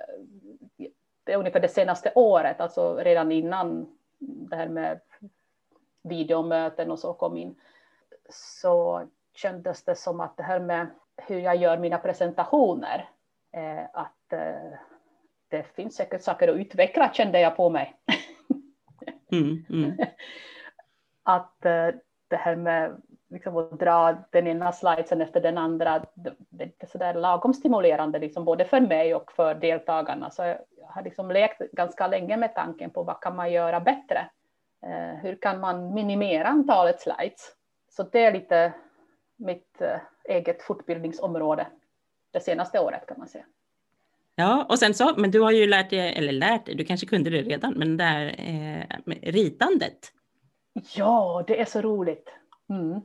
det 1.24 1.32
är 1.32 1.36
ungefär 1.36 1.60
det 1.60 1.68
senaste 1.68 2.12
året, 2.14 2.60
alltså 2.60 2.96
redan 2.96 3.32
innan 3.32 3.96
det 4.18 4.56
här 4.56 4.68
med 4.68 5.00
videomöten 6.02 6.90
och 6.90 6.98
så 6.98 7.12
kom 7.12 7.36
in, 7.36 7.54
så 8.30 9.06
kändes 9.34 9.84
det 9.84 9.94
som 9.94 10.20
att 10.20 10.36
det 10.36 10.42
här 10.42 10.60
med 10.60 10.86
hur 11.16 11.38
jag 11.38 11.56
gör 11.56 11.78
mina 11.78 11.98
presentationer, 11.98 13.08
eh, 13.52 13.84
att 13.92 14.12
det 15.48 15.62
finns 15.74 15.96
säkert 15.96 16.22
saker 16.22 16.48
att 16.48 16.56
utveckla 16.56 17.12
kände 17.12 17.40
jag 17.40 17.56
på 17.56 17.70
mig. 17.70 17.94
Mm, 19.32 19.64
mm. 19.70 19.96
att 21.22 21.64
eh, 21.64 21.88
det 22.28 22.36
här 22.36 22.56
med 22.56 23.02
liksom 23.28 23.56
att 23.56 23.78
dra 23.78 24.16
den 24.30 24.46
ena 24.46 24.72
slidesen 24.72 25.20
efter 25.20 25.40
den 25.40 25.58
andra, 25.58 26.04
det, 26.14 26.64
är 26.64 26.66
inte 26.66 26.86
så 26.86 26.98
där 26.98 27.14
lagom 27.14 27.54
stimulerande, 27.54 28.18
liksom, 28.18 28.44
både 28.44 28.64
för 28.64 28.80
mig 28.80 29.14
och 29.14 29.32
för 29.32 29.54
deltagarna. 29.54 30.30
Så 30.30 30.42
jag 30.42 30.58
har 30.86 31.02
liksom 31.02 31.30
lekt 31.30 31.58
ganska 31.72 32.06
länge 32.06 32.36
med 32.36 32.54
tanken 32.54 32.90
på 32.90 33.02
vad 33.02 33.20
kan 33.20 33.36
man 33.36 33.52
göra 33.52 33.80
bättre? 33.80 34.30
Eh, 34.82 35.18
hur 35.22 35.36
kan 35.36 35.60
man 35.60 35.94
minimera 35.94 36.48
antalet 36.48 37.00
slides? 37.00 37.52
Så 37.90 38.02
det 38.02 38.24
är 38.24 38.32
lite 38.32 38.72
mitt 39.36 39.80
eh, 39.80 40.00
eget 40.24 40.62
fortbildningsområde 40.62 41.66
det 42.30 42.40
senaste 42.40 42.80
året 42.80 43.06
kan 43.06 43.18
man 43.18 43.28
säga. 43.28 43.44
Ja, 44.40 44.66
och 44.68 44.78
sen 44.78 44.94
så, 44.94 45.14
men 45.16 45.30
du 45.30 45.40
har 45.40 45.50
ju 45.50 45.66
lärt 45.66 45.90
dig, 45.90 46.14
eller 46.16 46.32
lärt 46.32 46.66
dig, 46.66 46.74
du 46.74 46.84
kanske 46.84 47.06
kunde 47.06 47.30
det 47.30 47.42
redan, 47.42 47.74
men 47.76 47.96
det 47.96 48.04
där 48.04 48.34
eh, 48.38 49.32
ritandet. 49.32 50.12
Ja, 50.96 51.44
det 51.46 51.60
är 51.60 51.64
så 51.64 51.80
roligt. 51.80 52.28
Mm. 52.68 53.00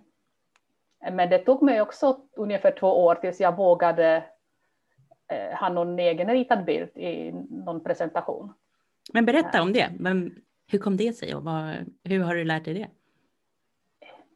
Men 1.12 1.30
det 1.30 1.38
tog 1.38 1.62
mig 1.62 1.82
också 1.82 2.18
ungefär 2.38 2.72
två 2.72 3.06
år 3.06 3.16
tills 3.16 3.40
jag 3.40 3.58
vågade 3.58 4.24
eh, 5.32 5.58
ha 5.60 5.70
någon 5.70 6.00
egen 6.00 6.30
ritad 6.30 6.66
bild 6.66 6.98
i 6.98 7.32
någon 7.50 7.84
presentation. 7.84 8.54
Men 9.14 9.26
berätta 9.26 9.62
om 9.62 9.74
det. 9.74 9.90
Men 10.00 10.36
hur 10.72 10.80
kom 10.80 10.98
det 10.98 11.14
sig 11.14 11.36
och 11.36 11.44
vad, 11.44 11.76
hur 12.04 12.24
har 12.24 12.36
du 12.36 12.44
lärt 12.44 12.66
dig 12.66 12.74
det? 12.74 12.88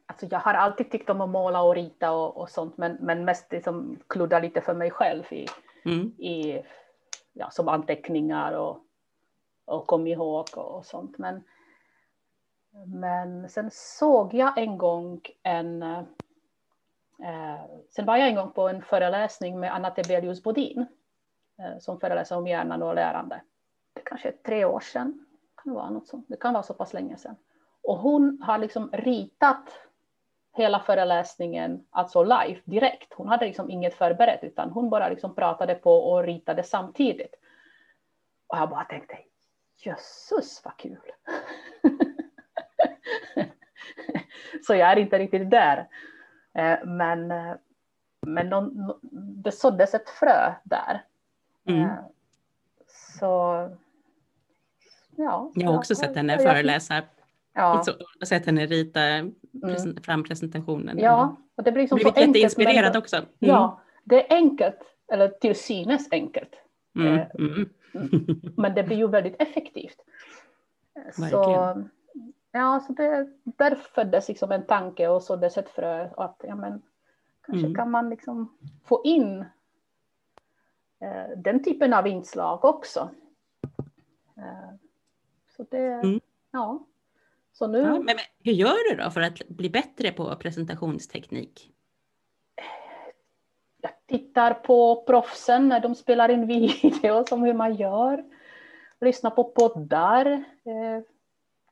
Alltså 0.06 0.26
jag 0.30 0.38
har 0.38 0.54
alltid 0.54 0.90
tyckt 0.90 1.10
om 1.10 1.20
att 1.20 1.30
måla 1.30 1.62
och 1.62 1.74
rita 1.74 2.12
och, 2.12 2.36
och 2.36 2.50
sånt, 2.50 2.76
men, 2.76 2.96
men 3.00 3.24
mest 3.24 3.52
liksom 3.52 3.98
kludda 4.06 4.38
lite 4.38 4.60
för 4.60 4.74
mig 4.74 4.90
själv 4.90 5.24
i, 5.30 5.46
mm. 5.84 6.06
i 6.18 6.62
ja, 7.32 7.50
som 7.50 7.68
anteckningar 7.68 8.52
och, 8.52 8.84
och 9.64 9.86
kom 9.86 10.06
ihåg 10.06 10.46
och, 10.56 10.76
och 10.76 10.86
sånt. 10.86 11.18
Men, 11.18 11.44
men 12.86 13.48
sen 13.48 13.70
såg 13.72 14.34
jag 14.34 14.58
en 14.58 14.78
gång 14.78 15.20
en... 15.42 15.82
Eh, 15.82 17.60
sen 17.90 18.06
var 18.06 18.16
jag 18.16 18.28
en 18.28 18.34
gång 18.34 18.50
på 18.50 18.68
en 18.68 18.82
föreläsning 18.82 19.60
med 19.60 19.74
Anna 19.74 19.90
Tebelius 19.90 20.42
Bodin 20.42 20.86
eh, 21.58 21.78
som 21.78 22.00
föreläser 22.00 22.36
om 22.36 22.46
hjärnan 22.46 22.82
och 22.82 22.94
lärande. 22.94 23.42
Det 23.92 24.00
kanske 24.00 24.28
är 24.28 24.36
tre 24.44 24.64
år 24.64 24.80
sedan. 24.80 25.26
Kan 25.56 25.72
det, 25.72 25.78
vara 25.78 25.90
något 25.90 26.08
sånt. 26.08 26.26
det 26.28 26.36
kan 26.36 26.52
vara 26.52 26.62
så 26.62 26.74
pass 26.74 26.92
länge 26.92 27.16
sedan. 27.16 27.36
Och 27.82 27.98
hon 27.98 28.42
har 28.42 28.58
liksom 28.58 28.90
ritat 28.92 29.89
hela 30.52 30.80
föreläsningen, 30.80 31.84
alltså 31.90 32.22
live, 32.22 32.60
direkt. 32.64 33.14
Hon 33.14 33.28
hade 33.28 33.46
liksom 33.46 33.70
inget 33.70 33.94
förberett, 33.94 34.44
utan 34.44 34.70
hon 34.70 34.90
bara 34.90 35.08
liksom 35.08 35.34
pratade 35.34 35.74
på 35.74 35.94
och 35.94 36.24
ritade 36.24 36.62
samtidigt. 36.62 37.34
Och 38.46 38.58
jag 38.58 38.70
bara 38.70 38.84
tänkte, 38.84 39.18
jösses 39.84 40.64
vad 40.64 40.76
kul! 40.76 41.00
Så 44.66 44.74
jag 44.74 44.92
är 44.92 44.96
inte 44.96 45.18
riktigt 45.18 45.50
där. 45.50 45.88
Eh, 46.54 46.84
men, 46.84 47.30
eh, 47.30 47.54
men 48.26 48.48
någon, 48.48 48.92
det 49.42 49.52
såddes 49.52 49.94
ett 49.94 50.08
frö 50.08 50.54
där. 50.64 51.04
Mm. 51.66 51.82
Eh, 51.82 51.98
så 52.86 53.68
ja. 55.16 55.52
Jag 55.54 55.68
har 55.68 55.78
också 55.78 55.94
sett 55.94 56.16
henne 56.16 56.38
föreläsa 56.38 57.02
Ja. 57.52 57.82
Så, 57.84 57.92
sett 58.26 58.46
henne 58.46 58.66
rita 58.66 59.00
mm. 59.62 59.96
fram 60.02 60.24
presentationen. 60.24 60.98
Ja, 60.98 61.36
och 61.54 61.64
det 61.64 61.72
blir 61.72 61.82
liksom 61.82 61.96
Blivit 61.96 62.16
jätteinspirerad 62.16 62.96
också. 62.96 63.16
Mm. 63.16 63.26
Ja, 63.38 63.80
det 64.04 64.32
är 64.32 64.36
enkelt, 64.36 64.78
eller 65.12 65.28
till 65.28 65.56
synes 65.56 66.08
enkelt. 66.10 66.54
Mm. 66.96 67.14
Eh, 67.14 67.26
mm. 67.38 67.68
Men 68.56 68.74
det 68.74 68.82
blir 68.82 68.96
ju 68.96 69.08
väldigt 69.08 69.42
effektivt. 69.42 69.96
Verkligen. 70.94 71.30
Så, 71.30 71.82
ja, 72.52 72.84
så 72.86 72.92
det, 72.92 73.28
där 73.44 73.74
föddes 73.74 74.28
liksom 74.28 74.52
en 74.52 74.66
tanke 74.66 75.08
och 75.08 75.22
såddes 75.22 75.58
ett 75.58 75.70
frö 75.70 76.08
att 76.16 76.40
ja, 76.44 76.56
men, 76.56 76.82
kanske 77.46 77.66
mm. 77.66 77.74
kan 77.74 77.90
man 77.90 78.10
liksom 78.10 78.56
få 78.84 79.00
in 79.04 79.44
eh, 81.00 81.36
den 81.36 81.64
typen 81.64 81.92
av 81.92 82.06
inslag 82.06 82.64
också. 82.64 83.10
Eh, 84.36 84.74
så 85.56 85.66
det, 85.70 85.86
mm. 85.86 86.20
ja. 86.50 86.86
Så 87.52 87.66
nu... 87.66 87.78
Ja, 87.78 87.98
men, 87.98 88.16
hur 88.44 88.52
gör 88.52 88.90
du 88.90 89.02
då 89.02 89.10
för 89.10 89.20
att 89.20 89.48
bli 89.48 89.70
bättre 89.70 90.12
på 90.12 90.36
presentationsteknik? 90.36 91.70
Jag 93.82 93.92
tittar 94.06 94.54
på 94.54 95.04
proffsen 95.06 95.68
när 95.68 95.80
de 95.80 95.94
spelar 95.94 96.28
in 96.28 96.46
video, 96.46 97.24
som 97.26 97.42
hur 97.42 97.54
man 97.54 97.74
gör. 97.74 98.24
Lyssnar 99.00 99.30
på 99.30 99.44
poddar. 99.44 100.26
Eh, 100.26 101.02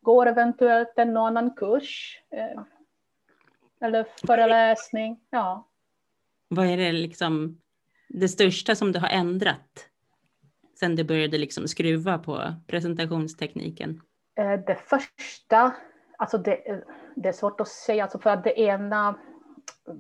går 0.01 0.27
eventuellt 0.27 0.93
en 0.97 1.17
annan 1.17 1.51
kurs. 1.51 2.23
Eh, 2.31 2.63
eller 3.81 4.07
föreläsning. 4.27 5.21
Ja. 5.31 5.69
Vad 6.49 6.67
är 6.67 6.77
det 6.77 6.93
liksom 6.93 7.61
det 8.09 8.29
största 8.29 8.75
som 8.75 8.93
du 8.93 8.99
har 8.99 9.09
ändrat 9.09 9.89
sen 10.81 10.97
du 10.97 11.05
började 11.05 11.39
liksom 11.39 11.69
skruva 11.69 12.19
på 12.19 12.55
presentationstekniken? 12.67 14.01
Eh, 14.39 14.61
det 14.67 14.77
första, 14.87 15.75
alltså 16.19 16.39
det, 16.39 16.85
det 17.15 17.29
är 17.29 17.33
svårt 17.33 17.61
att 17.61 17.69
säga, 17.69 18.03
alltså 18.03 18.19
för 18.19 18.31
att 18.31 18.45
det 18.45 18.61
ena 18.61 19.15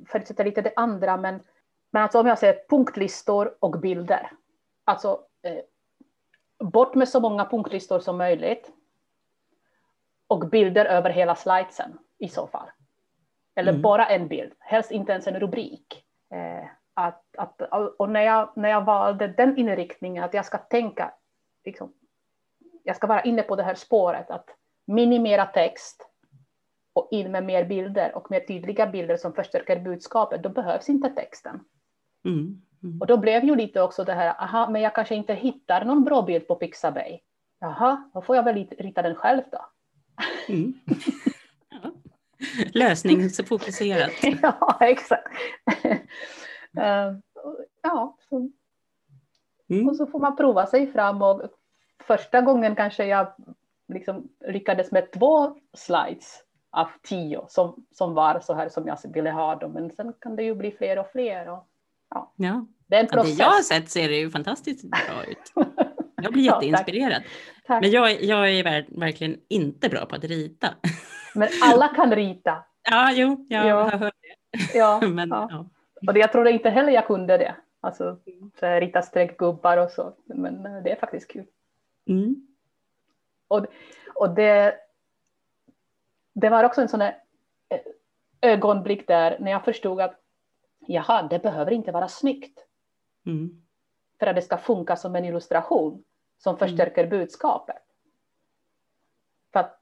förutsätter 0.06 0.44
lite 0.44 0.62
det 0.62 0.72
andra, 0.76 1.16
men, 1.16 1.42
men 1.90 2.02
alltså 2.02 2.20
om 2.20 2.26
jag 2.26 2.38
säger 2.38 2.64
punktlistor 2.68 3.54
och 3.60 3.80
bilder, 3.80 4.30
alltså 4.84 5.20
eh, 5.42 6.66
bort 6.66 6.94
med 6.94 7.08
så 7.08 7.20
många 7.20 7.44
punktlistor 7.44 8.00
som 8.00 8.18
möjligt 8.18 8.72
och 10.26 10.48
bilder 10.48 10.84
över 10.84 11.10
hela 11.10 11.34
slidesen 11.34 11.98
i 12.18 12.28
så 12.28 12.46
fall. 12.46 12.70
Eller 13.54 13.72
mm. 13.72 13.82
bara 13.82 14.06
en 14.06 14.28
bild, 14.28 14.52
helst 14.58 14.90
inte 14.90 15.12
ens 15.12 15.26
en 15.26 15.40
rubrik. 15.40 16.04
Eh, 16.30 16.68
att, 16.94 17.36
att, 17.36 17.62
och 17.98 18.10
när 18.10 18.22
jag, 18.22 18.50
när 18.56 18.68
jag 18.68 18.84
valde 18.84 19.28
den 19.28 19.58
inriktningen, 19.58 20.24
att 20.24 20.34
jag 20.34 20.44
ska 20.44 20.58
tänka 20.58 21.14
liksom, 21.64 21.92
jag 22.82 22.96
ska 22.96 23.06
vara 23.06 23.22
inne 23.22 23.42
på 23.42 23.56
det 23.56 23.62
här 23.62 23.74
spåret 23.74 24.30
att 24.30 24.50
minimera 24.86 25.46
text 25.46 26.07
och 26.98 27.08
in 27.10 27.32
med 27.32 27.44
mer 27.44 27.64
bilder 27.64 28.16
och 28.16 28.30
mer 28.30 28.40
tydliga 28.40 28.86
bilder 28.86 29.16
som 29.16 29.32
förstärker 29.32 29.80
budskapet, 29.80 30.42
då 30.42 30.48
behövs 30.48 30.88
inte 30.88 31.08
texten. 31.08 31.60
Mm. 32.24 32.62
Mm. 32.82 33.00
Och 33.00 33.06
då 33.06 33.16
blev 33.16 33.44
ju 33.44 33.56
lite 33.56 33.82
också 33.82 34.04
det 34.04 34.14
här, 34.14 34.42
aha, 34.42 34.70
men 34.70 34.82
jag 34.82 34.94
kanske 34.94 35.14
inte 35.14 35.34
hittar 35.34 35.84
någon 35.84 36.04
bra 36.04 36.22
bild 36.22 36.48
på 36.48 36.54
Pixabay. 36.54 37.20
Jaha, 37.60 38.10
då 38.14 38.22
får 38.22 38.36
jag 38.36 38.42
väl 38.42 38.66
rita 38.78 39.02
den 39.02 39.14
själv 39.14 39.42
då. 39.52 39.66
Mm. 40.48 40.74
Ja. 41.82 41.90
Lösningsfokuserat. 42.72 44.12
ja, 44.42 44.78
exakt. 44.80 45.32
uh, 46.78 47.18
ja, 47.82 48.16
så. 48.28 48.50
Mm. 49.70 49.88
och 49.88 49.96
så 49.96 50.06
får 50.06 50.20
man 50.20 50.36
prova 50.36 50.66
sig 50.66 50.92
fram 50.92 51.22
och 51.22 51.42
första 52.02 52.40
gången 52.40 52.76
kanske 52.76 53.04
jag 53.04 53.32
liksom 53.88 54.28
lyckades 54.46 54.92
med 54.92 55.12
två 55.12 55.56
slides 55.76 56.42
av 56.70 56.88
tio 57.02 57.44
som, 57.48 57.86
som 57.92 58.14
var 58.14 58.40
så 58.40 58.54
här 58.54 58.68
som 58.68 58.86
jag 58.86 58.98
ville 59.04 59.30
ha 59.30 59.54
dem. 59.56 59.72
Men 59.72 59.90
sen 59.90 60.12
kan 60.20 60.36
det 60.36 60.42
ju 60.42 60.54
bli 60.54 60.70
fler 60.70 60.98
och 60.98 61.10
fler. 61.12 61.48
Och, 61.48 61.66
ja. 62.10 62.32
Ja. 62.36 62.66
Det, 62.86 62.96
är 62.96 63.00
en 63.00 63.06
process. 63.06 63.36
Det 63.36 63.42
jag 63.42 63.50
har 63.50 63.62
sett 63.62 63.90
ser 63.90 64.08
det 64.08 64.16
ju 64.16 64.30
fantastiskt 64.30 64.84
bra 64.90 65.24
ut. 65.24 65.52
Jag 66.22 66.32
blir 66.32 66.44
jätteinspirerad. 66.44 67.22
Ja, 67.24 67.30
tack. 67.66 67.82
Men 67.82 67.90
jag, 67.90 68.22
jag 68.22 68.50
är 68.50 68.64
verkligen 69.00 69.40
inte 69.48 69.88
bra 69.88 70.06
på 70.06 70.16
att 70.16 70.24
rita. 70.24 70.68
Men 71.34 71.48
alla 71.62 71.88
kan 71.88 72.14
rita. 72.14 72.64
Ja, 72.90 73.12
jo, 73.12 73.46
jag 73.48 73.66
ja. 73.66 73.82
har 73.82 73.98
hört 73.98 74.14
det. 74.20 74.78
Ja, 74.78 75.00
Men, 75.08 75.28
ja. 75.28 75.48
ja. 75.50 75.66
Och 76.06 76.14
det, 76.14 76.20
jag 76.20 76.32
trodde 76.32 76.50
inte 76.50 76.70
heller 76.70 76.92
jag 76.92 77.06
kunde 77.06 77.38
det. 77.38 77.54
Alltså 77.80 78.18
rita 78.60 79.02
streckgubbar 79.02 79.76
och 79.76 79.90
så. 79.90 80.12
Men 80.24 80.66
eh, 80.66 80.82
det 80.82 80.90
är 80.90 80.96
faktiskt 80.96 81.30
kul. 81.30 81.46
Mm. 82.06 82.46
Och, 83.48 83.66
och 84.14 84.34
det, 84.34 84.74
det 86.40 86.48
var 86.48 86.64
också 86.64 86.80
en 86.80 86.88
sån 86.88 87.00
där 87.00 87.22
eh, 87.68 87.80
ögonblick 88.40 89.06
där 89.06 89.38
när 89.40 89.50
jag 89.50 89.64
förstod 89.64 90.00
att 90.00 90.14
jaha, 90.86 91.22
det 91.22 91.38
behöver 91.38 91.72
inte 91.72 91.92
vara 91.92 92.08
snyggt. 92.08 92.64
Mm. 93.26 93.62
För 94.18 94.26
att 94.26 94.36
det 94.36 94.42
ska 94.42 94.58
funka 94.58 94.96
som 94.96 95.16
en 95.16 95.24
illustration 95.24 96.04
som 96.38 96.56
mm. 96.56 96.58
förstärker 96.58 97.04
mm. 97.04 97.18
budskapet. 97.18 97.82
För 99.52 99.60
att, 99.60 99.80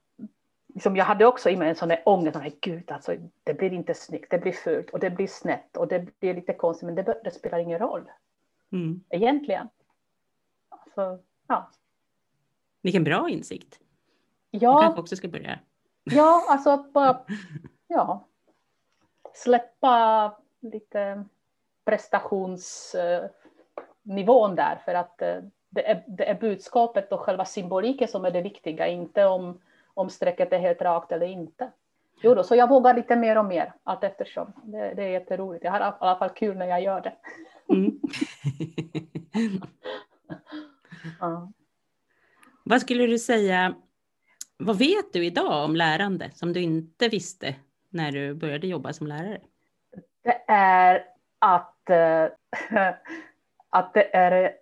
liksom, 0.73 0.95
jag 0.95 1.05
hade 1.05 1.25
också 1.25 1.49
i 1.49 1.55
mig 1.55 1.69
en 1.69 1.75
sån 1.75 1.89
där 1.89 2.01
ångest, 2.05 2.35
att 2.35 2.61
gud 2.61 2.91
alltså, 2.91 3.15
det 3.43 3.53
blir 3.53 3.73
inte 3.73 3.93
snyggt, 3.93 4.31
det 4.31 4.39
blir 4.39 4.51
fult 4.51 4.89
och 4.89 4.99
det 4.99 5.09
blir 5.09 5.27
snett 5.27 5.77
och 5.77 5.87
det 5.87 6.19
blir 6.19 6.33
lite 6.33 6.53
konstigt, 6.53 6.85
men 6.85 6.95
det, 6.95 7.21
det 7.23 7.31
spelar 7.31 7.59
ingen 7.59 7.79
roll. 7.79 8.03
Mm. 8.71 9.03
Egentligen. 9.09 9.69
Alltså, 10.69 11.23
ja. 11.47 11.71
Vilken 12.81 13.03
bra 13.03 13.29
insikt. 13.29 13.79
Ja. 14.51 14.75
Du 14.75 14.81
kanske 14.81 15.01
också 15.01 15.15
ska 15.15 15.27
börja. 15.27 15.59
Ja, 16.11 16.45
alltså 16.49 16.69
att 16.69 16.93
bara 16.93 17.19
ja, 17.87 18.27
släppa 19.33 20.31
lite 20.59 21.25
prestationsnivån 21.85 24.55
där 24.55 24.81
för 24.85 24.93
att 24.93 25.21
eh, 25.21 25.37
det 25.69 25.89
är, 25.89 26.03
det 26.07 26.29
är 26.29 26.39
budskapet 26.39 27.11
och 27.11 27.19
själva 27.19 27.45
symboliken 27.45 28.07
som 28.07 28.25
är 28.25 28.31
det 28.31 28.41
viktiga, 28.41 28.87
inte 28.87 29.25
om, 29.25 29.61
om 29.93 30.09
strecket 30.09 30.53
är 30.53 30.59
helt 30.59 30.81
rakt 30.81 31.11
eller 31.11 31.25
inte. 31.25 31.71
Jo 32.21 32.35
då, 32.35 32.43
så 32.43 32.55
jag 32.55 32.69
vågar 32.69 32.93
lite 32.93 33.15
mer 33.15 33.37
och 33.37 33.45
mer 33.45 33.73
allt 33.83 34.03
eftersom. 34.03 34.53
Det, 34.63 34.93
det 34.93 35.03
är 35.03 35.09
jätteroligt. 35.09 35.63
Jag 35.63 35.71
har 35.71 35.79
i 35.79 35.93
alla 35.99 36.19
fall 36.19 36.29
kul 36.29 36.57
när 36.57 36.65
jag 36.65 36.81
gör 36.81 37.01
det. 37.01 37.13
Mm. 37.73 37.99
ja. 41.19 41.51
Vad 42.63 42.81
skulle 42.81 43.07
du 43.07 43.19
säga, 43.19 43.75
vad 44.57 44.77
vet 44.77 45.13
du 45.13 45.25
idag 45.25 45.65
om 45.65 45.75
lärande 45.75 46.31
som 46.33 46.53
du 46.53 46.61
inte 46.61 47.07
visste 47.07 47.55
när 47.89 48.11
du 48.11 48.33
började 48.33 48.67
jobba 48.67 48.93
som 48.93 49.07
lärare? 49.07 49.41
Det 50.23 50.43
är 50.47 51.05
att, 51.39 51.89
äh, 51.89 52.25
att 53.69 53.93
det 53.93 54.15
är 54.15 54.53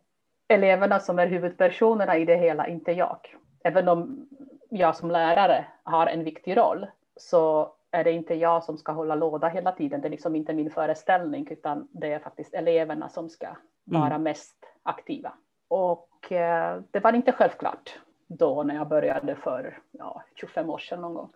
eleverna 0.47 0.99
som 0.99 1.19
är 1.19 1.27
huvudpersonerna 1.27 2.17
i 2.17 2.25
det 2.25 2.37
hela, 2.37 2.67
inte 2.67 2.91
jag. 2.91 3.35
Även 3.63 3.87
om 3.87 4.27
jag 4.69 4.95
som 4.95 5.11
lärare 5.11 5.65
har 5.83 6.07
en 6.07 6.23
viktig 6.23 6.57
roll 6.57 6.87
så 7.17 7.73
är 7.91 8.03
det 8.03 8.11
inte 8.11 8.33
jag 8.33 8.63
som 8.63 8.77
ska 8.77 8.91
hålla 8.91 9.15
låda 9.15 9.47
hela 9.47 9.71
tiden. 9.71 10.01
Det 10.01 10.07
är 10.07 10.09
liksom 10.09 10.35
inte 10.35 10.53
min 10.53 10.71
föreställning 10.71 11.47
utan 11.49 11.87
det 11.91 12.13
är 12.13 12.19
faktiskt 12.19 12.53
eleverna 12.53 13.09
som 13.09 13.29
ska 13.29 13.47
vara 13.83 14.05
mm. 14.05 14.23
mest 14.23 14.55
aktiva. 14.83 15.33
Och 15.67 16.31
eh, 16.31 16.81
det 16.91 16.99
var 16.99 17.13
inte 17.13 17.31
självklart 17.31 17.99
då 18.27 18.63
när 18.63 18.75
jag 18.75 18.87
började 18.87 19.35
för 19.35 19.79
ja, 19.91 20.23
25 20.35 20.69
år 20.69 20.77
sedan 20.77 21.01
någon 21.01 21.13
gång. 21.13 21.33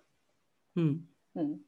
Mm. 0.75 1.08
Mm. 1.36 1.63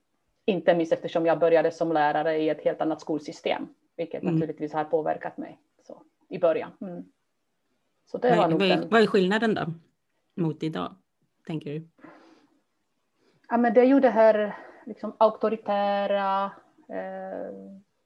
Inte 0.45 0.75
minst 0.75 0.93
eftersom 0.93 1.25
jag 1.25 1.39
började 1.39 1.71
som 1.71 1.91
lärare 1.91 2.37
i 2.37 2.49
ett 2.49 2.61
helt 2.61 2.81
annat 2.81 3.01
skolsystem, 3.01 3.67
vilket 3.97 4.21
mm. 4.21 4.33
naturligtvis 4.33 4.73
har 4.73 4.83
påverkat 4.83 5.37
mig 5.37 5.59
så, 5.83 6.01
i 6.29 6.39
början. 6.39 6.71
Mm. 6.81 7.03
Så 8.05 8.17
det 8.17 8.29
vad, 8.29 8.37
var 8.37 8.47
nog 8.47 8.59
vad, 8.59 8.71
är, 8.71 8.87
vad 8.91 9.01
är 9.01 9.07
skillnaden 9.07 9.53
då 9.53 9.65
mot 10.35 10.63
idag, 10.63 10.95
tänker 11.47 11.69
du? 11.73 11.87
Ja, 13.49 13.57
men 13.57 13.73
det 13.73 13.81
är 13.81 13.85
ju 13.85 13.99
det 13.99 14.09
här 14.09 14.57
liksom, 14.85 15.15
auktoritära, 15.17 16.51
eh, 16.89 17.51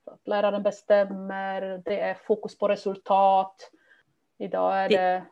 att 0.06 0.28
läraren 0.28 0.64
bestämmer, 0.64 1.82
det 1.86 2.00
är 2.00 2.14
fokus 2.14 2.58
på 2.58 2.68
resultat. 2.68 3.72
Idag 4.38 4.80
är 4.80 4.90
det... 4.90 4.96
Det, 4.96 5.26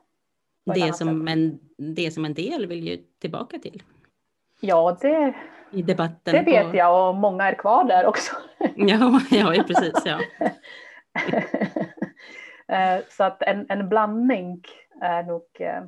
det 0.65 0.95
som, 0.95 1.27
en, 1.27 1.59
det 1.77 2.11
som 2.11 2.25
en 2.25 2.33
del 2.33 2.67
vill 2.67 2.87
ju 2.87 2.97
tillbaka 2.97 3.59
till. 3.59 3.83
Ja, 4.59 4.97
det, 5.01 5.33
I 5.71 5.81
debatten 5.81 6.33
det 6.33 6.41
vet 6.41 6.71
på... 6.71 6.77
jag 6.77 7.09
och 7.09 7.15
många 7.15 7.43
är 7.43 7.55
kvar 7.55 7.83
där 7.83 8.05
också. 8.05 8.35
ja, 8.75 9.21
ja 9.31 9.63
precis. 9.67 9.93
Ja. 10.05 10.19
Eh, 12.67 13.03
så 13.09 13.23
att 13.23 13.41
en, 13.41 13.65
en 13.69 13.89
blandning 13.89 14.63
är 15.01 15.23
nog, 15.23 15.45
eh, 15.53 15.83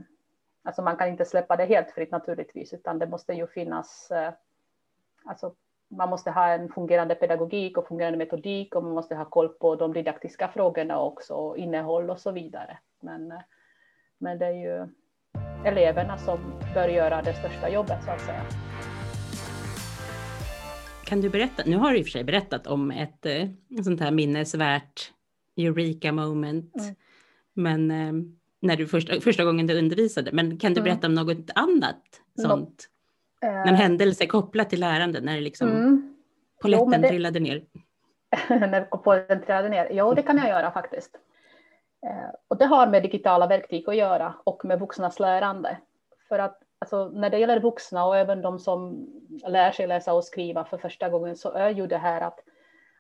alltså 0.64 0.82
man 0.82 0.98
kan 0.98 1.08
inte 1.08 1.26
släppa 1.26 1.56
det 1.56 1.66
helt 1.66 1.92
fritt 1.92 2.12
naturligtvis, 2.12 2.74
utan 2.74 3.00
det 3.00 3.08
måste 3.08 3.34
ju 3.34 3.48
finnas, 3.48 4.12
eh, 4.12 4.34
alltså 5.26 5.56
man 5.90 6.10
måste 6.10 6.32
ha 6.32 6.48
en 6.48 6.70
fungerande 6.70 7.16
pedagogik 7.16 7.78
och 7.78 7.88
fungerande 7.88 8.18
metodik 8.18 8.76
och 8.76 8.84
man 8.84 8.94
måste 8.94 9.16
ha 9.16 9.26
koll 9.26 9.50
på 9.50 9.76
de 9.76 9.94
didaktiska 9.94 10.48
frågorna 10.48 11.00
också, 11.00 11.56
innehåll 11.58 12.10
och 12.10 12.20
så 12.20 12.32
vidare. 12.32 12.78
Men, 13.02 13.34
men 14.18 14.38
det 14.40 14.46
är 14.46 14.52
ju 14.52 14.88
eleverna 15.66 16.18
som 16.18 16.40
bör 16.74 16.88
göra 16.88 17.22
det 17.22 17.34
största 17.34 17.70
jobbet 17.70 18.04
så 18.06 18.12
att 18.12 18.22
säga. 18.22 18.46
Kan 21.06 21.22
du 21.22 21.30
berätta, 21.30 21.64
nu 21.66 21.78
har 21.78 21.92
du 21.92 21.98
i 21.98 22.02
och 22.02 22.06
för 22.06 22.12
sig 22.12 22.24
berättat 22.24 22.68
om 22.68 22.92
ett 22.92 23.26
sånt 23.84 24.02
här 24.02 24.12
minnesvärt 24.12 25.12
eureka 25.58 26.12
moment. 26.12 26.76
Mm. 26.76 26.96
Men 27.54 27.92
eh, 27.92 28.14
när 28.62 28.76
du 28.76 28.88
första, 28.88 29.22
första 29.22 29.44
gången 29.46 29.68
du 29.68 29.78
undervisade, 29.78 30.32
men 30.34 30.58
kan 30.58 30.74
du 30.74 30.80
mm. 30.80 30.84
berätta 30.84 31.08
om 31.08 31.14
något 31.14 31.50
annat 31.56 32.02
sånt? 32.42 32.90
No. 33.42 33.48
Uh, 33.48 33.68
en 33.68 33.76
händelse 33.76 34.26
kopplat 34.26 34.70
till 34.70 34.80
lärande 34.80 35.22
när 35.22 35.36
det 35.36 35.42
liksom 35.42 35.70
mm. 35.70 36.16
polletten 36.62 37.02
det, 37.02 37.10
trillade 37.10 37.40
ner? 37.40 37.64
när 38.50 38.82
polletten 38.82 39.42
trillade 39.42 39.70
ner? 39.70 39.88
Jo, 39.92 40.14
det 40.14 40.22
kan 40.22 40.38
jag 40.38 40.48
göra 40.48 40.72
faktiskt. 40.72 41.12
Eh, 42.06 42.30
och 42.48 42.58
det 42.58 42.66
har 42.66 42.88
med 42.88 43.04
digitala 43.04 43.48
verktyg 43.48 43.90
att 43.90 43.96
göra 43.96 44.34
och 44.44 44.66
med 44.66 44.80
vuxnas 44.80 45.20
lärande. 45.20 45.78
För 46.30 46.40
att 46.40 46.60
alltså, 46.80 47.10
när 47.10 47.30
det 47.30 47.38
gäller 47.40 47.60
vuxna 47.60 48.06
och 48.06 48.18
även 48.18 48.42
de 48.42 48.60
som 48.60 49.08
lär 49.48 49.72
sig 49.72 49.88
läsa 49.88 50.14
och 50.14 50.24
skriva 50.24 50.66
för 50.66 50.78
första 50.78 51.10
gången 51.10 51.36
så 51.36 51.52
är 51.52 51.70
ju 51.70 51.88
det 51.88 51.98
här 51.98 52.22
att, 52.22 52.40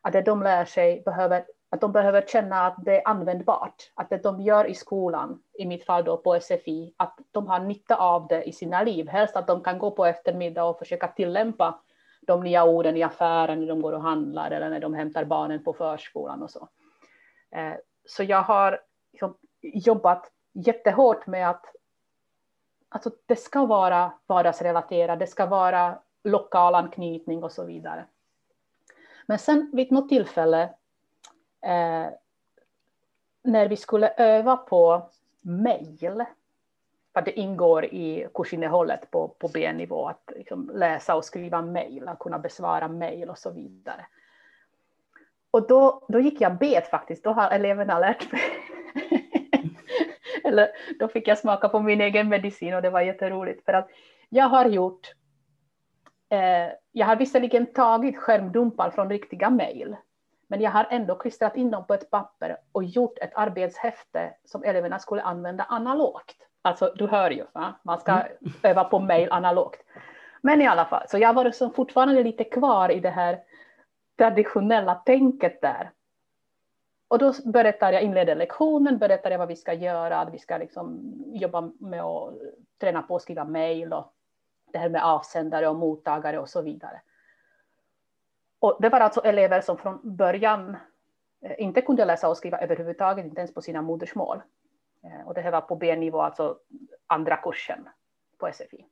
att 0.02 0.13
det 0.13 0.22
de 0.22 0.44
lär 0.44 0.65
sig 0.65 1.02
behöver 1.06 1.46
att 1.70 1.82
de 1.82 1.91
behöver 1.91 2.22
känna 2.22 2.68
att 2.68 2.76
det 2.86 2.98
är 2.98 3.08
användbart, 3.08 3.91
att 3.94 4.10
det 4.10 4.18
de 4.18 4.41
gör 4.41 4.65
i 4.65 4.76
skolan, 4.76 5.41
i 5.54 5.65
mitt 5.65 5.86
fall 5.86 6.04
då 6.04 6.18
på 6.18 6.39
SFI, 6.39 6.94
att 6.98 7.20
de 7.32 7.48
har 7.48 7.60
nytta 7.60 7.96
av 7.96 8.28
det 8.28 8.44
i 8.44 8.52
sina 8.52 8.84
liv. 8.84 9.08
Helst 9.10 9.36
att 9.36 9.48
de 9.48 9.63
kan 9.63 9.80
gå 9.80 9.91
på 9.91 10.06
eftermiddag 10.06 10.63
och 10.63 10.80
försöka 10.80 11.08
tillämpa 11.08 11.80
de 12.22 12.44
nya 12.44 12.65
orden 12.65 12.98
i 12.98 13.04
affären 13.04 13.60
när 13.60 13.68
de 13.68 13.82
går 13.82 13.94
och 13.94 14.02
handlar 14.02 14.52
eller 14.52 14.70
när 14.70 14.80
de 14.80 14.94
hämtar 14.94 15.26
barnen 15.26 15.63
på 15.63 15.74
förskolan 15.74 16.44
och 16.44 16.52
så. 16.52 16.68
Eh, 17.52 17.74
så 18.06 18.24
jag 18.24 18.41
har 18.41 18.80
liksom 19.15 19.38
jobbat 19.62 20.32
jättehårt 20.54 21.28
med 21.28 21.49
att 21.49 21.65
alltså 22.89 23.12
det 23.25 23.36
ska 23.36 23.65
vara 23.65 24.13
vardagsrelaterat, 24.28 25.19
det 25.19 25.28
ska 25.28 25.45
vara 25.45 25.99
lokal 26.23 26.75
anknytning 26.75 27.43
och 27.43 27.51
så 27.51 27.65
vidare. 27.65 28.06
Men 29.25 29.39
sen 29.39 29.71
vid 29.73 29.91
något 29.91 30.10
tillfälle 30.10 30.63
eh, 31.62 32.08
när 33.43 33.67
vi 33.67 33.78
skulle 33.78 34.13
öva 34.17 34.58
på 34.58 35.10
mejl, 35.41 36.25
för 37.13 37.21
det 37.21 37.39
ingår 37.39 37.86
i 37.86 38.28
kursinnehållet 38.34 39.12
på, 39.12 39.28
på 39.28 39.47
B-nivå 39.47 40.08
att 40.08 40.32
liksom 40.36 40.71
läsa 40.73 41.15
och 41.15 41.25
skriva 41.25 41.62
mejl, 41.62 42.08
att 42.08 42.19
kunna 42.19 42.39
besvara 42.39 42.88
mejl 42.88 43.30
och 43.30 43.38
så 43.38 43.51
vidare. 43.51 44.06
Och 45.51 45.67
då, 45.67 46.06
då 46.08 46.19
gick 46.19 46.41
jag 46.41 46.58
bet 46.58 46.88
faktiskt, 46.88 47.23
då 47.23 47.30
har 47.30 47.49
eleverna 47.49 47.99
lärt 47.99 48.32
mig. 48.32 48.41
Eller 50.47 50.69
då 50.99 51.08
fick 51.08 51.27
jag 51.27 51.38
smaka 51.38 51.69
på 51.69 51.79
min 51.79 52.01
egen 52.01 52.29
medicin 52.29 52.73
och 52.73 52.81
det 52.81 52.89
var 52.89 53.01
jätteroligt 53.01 53.65
för 53.65 53.73
att 53.73 53.89
jag 54.29 54.45
har 54.45 54.65
gjort, 54.65 55.13
eh, 56.29 56.73
jag 56.91 57.08
har 57.08 57.15
visserligen 57.15 57.65
tagit 57.65 58.17
skärmdumpar 58.17 58.89
från 58.89 59.10
riktiga 59.10 59.49
mejl, 59.49 59.95
Men 60.47 60.62
jag 60.62 60.71
har 60.71 60.88
ändå 60.89 61.15
klistrat 61.15 61.55
in 61.55 61.71
dem 61.71 61.88
på 61.88 61.93
ett 61.93 62.12
papper 62.12 62.58
och 62.71 62.84
gjort 62.84 63.17
ett 63.17 63.31
arbetshäfte 63.36 64.34
som 64.45 64.63
eleverna 64.63 64.99
skulle 64.99 65.21
använda 65.21 65.63
analogt. 65.63 66.36
Alltså 66.62 66.93
du 66.95 67.08
hör 67.08 67.31
ju, 67.31 67.45
va? 67.53 67.79
man 67.84 67.99
ska 67.99 68.12
mm. 68.12 68.53
öva 68.63 68.84
på 68.84 68.99
mail 68.99 69.31
analogt. 69.31 69.79
Men 70.41 70.62
i 70.62 70.67
alla 70.67 70.86
fall, 70.86 71.03
så 71.08 71.17
jag 71.17 71.34
var 71.34 71.43
liksom 71.43 71.73
fortfarande 71.73 72.23
lite 72.23 72.43
kvar 72.43 72.91
i 72.91 72.99
det 72.99 73.10
här 73.10 73.39
traditionella 74.17 74.95
tänket 74.95 75.62
där. 75.62 75.91
Och 77.08 77.20
då 77.20 77.34
berättar 77.46 77.94
jag, 77.94 78.02
inleder 78.02 78.36
lektionen, 78.36 78.98
berättar 78.98 79.32
jag 79.32 79.39
vad 79.39 79.48
vi 79.48 79.56
ska 79.56 79.74
göra, 79.74 80.18
att 80.18 80.34
vi 80.34 80.39
ska 80.39 80.58
liksom 80.58 81.13
jobba 81.28 81.62
med 81.80 82.02
att 82.02 82.34
träna 82.78 83.02
på 83.02 83.15
att 83.15 83.22
skriva 83.22 83.44
mejl 83.44 83.94
och 83.94 84.13
det 84.74 84.78
här 84.78 84.89
med 84.89 85.04
avsändare 85.04 85.68
och 85.68 85.76
mottagare 85.76 86.39
och 86.39 86.50
så 86.50 86.62
vidare. 86.62 87.02
Och 88.60 88.78
det 88.80 88.89
var 88.89 89.00
alltså 89.00 89.22
elever 89.22 89.62
som 89.62 89.78
från 89.78 90.15
början 90.15 90.78
eh, 91.41 91.56
inte 91.58 91.82
kunde 91.82 92.06
läsa 92.06 92.30
och 92.30 92.38
skriva 92.38 92.58
överhuvudtaget, 92.58 93.26
inte 93.26 93.41
ens 93.41 93.54
på 93.54 93.62
sina 93.62 93.82
modersmål. 93.82 94.41
Eh, 95.04 95.28
och 95.28 95.34
det 95.34 95.41
här 95.41 95.52
var 95.52 95.62
på 95.62 95.76
B-nivå, 95.76 96.22
alltså 96.22 96.58
andra 97.08 97.38
kursen 97.38 97.89
på 98.38 98.52
SFI. 98.54 98.86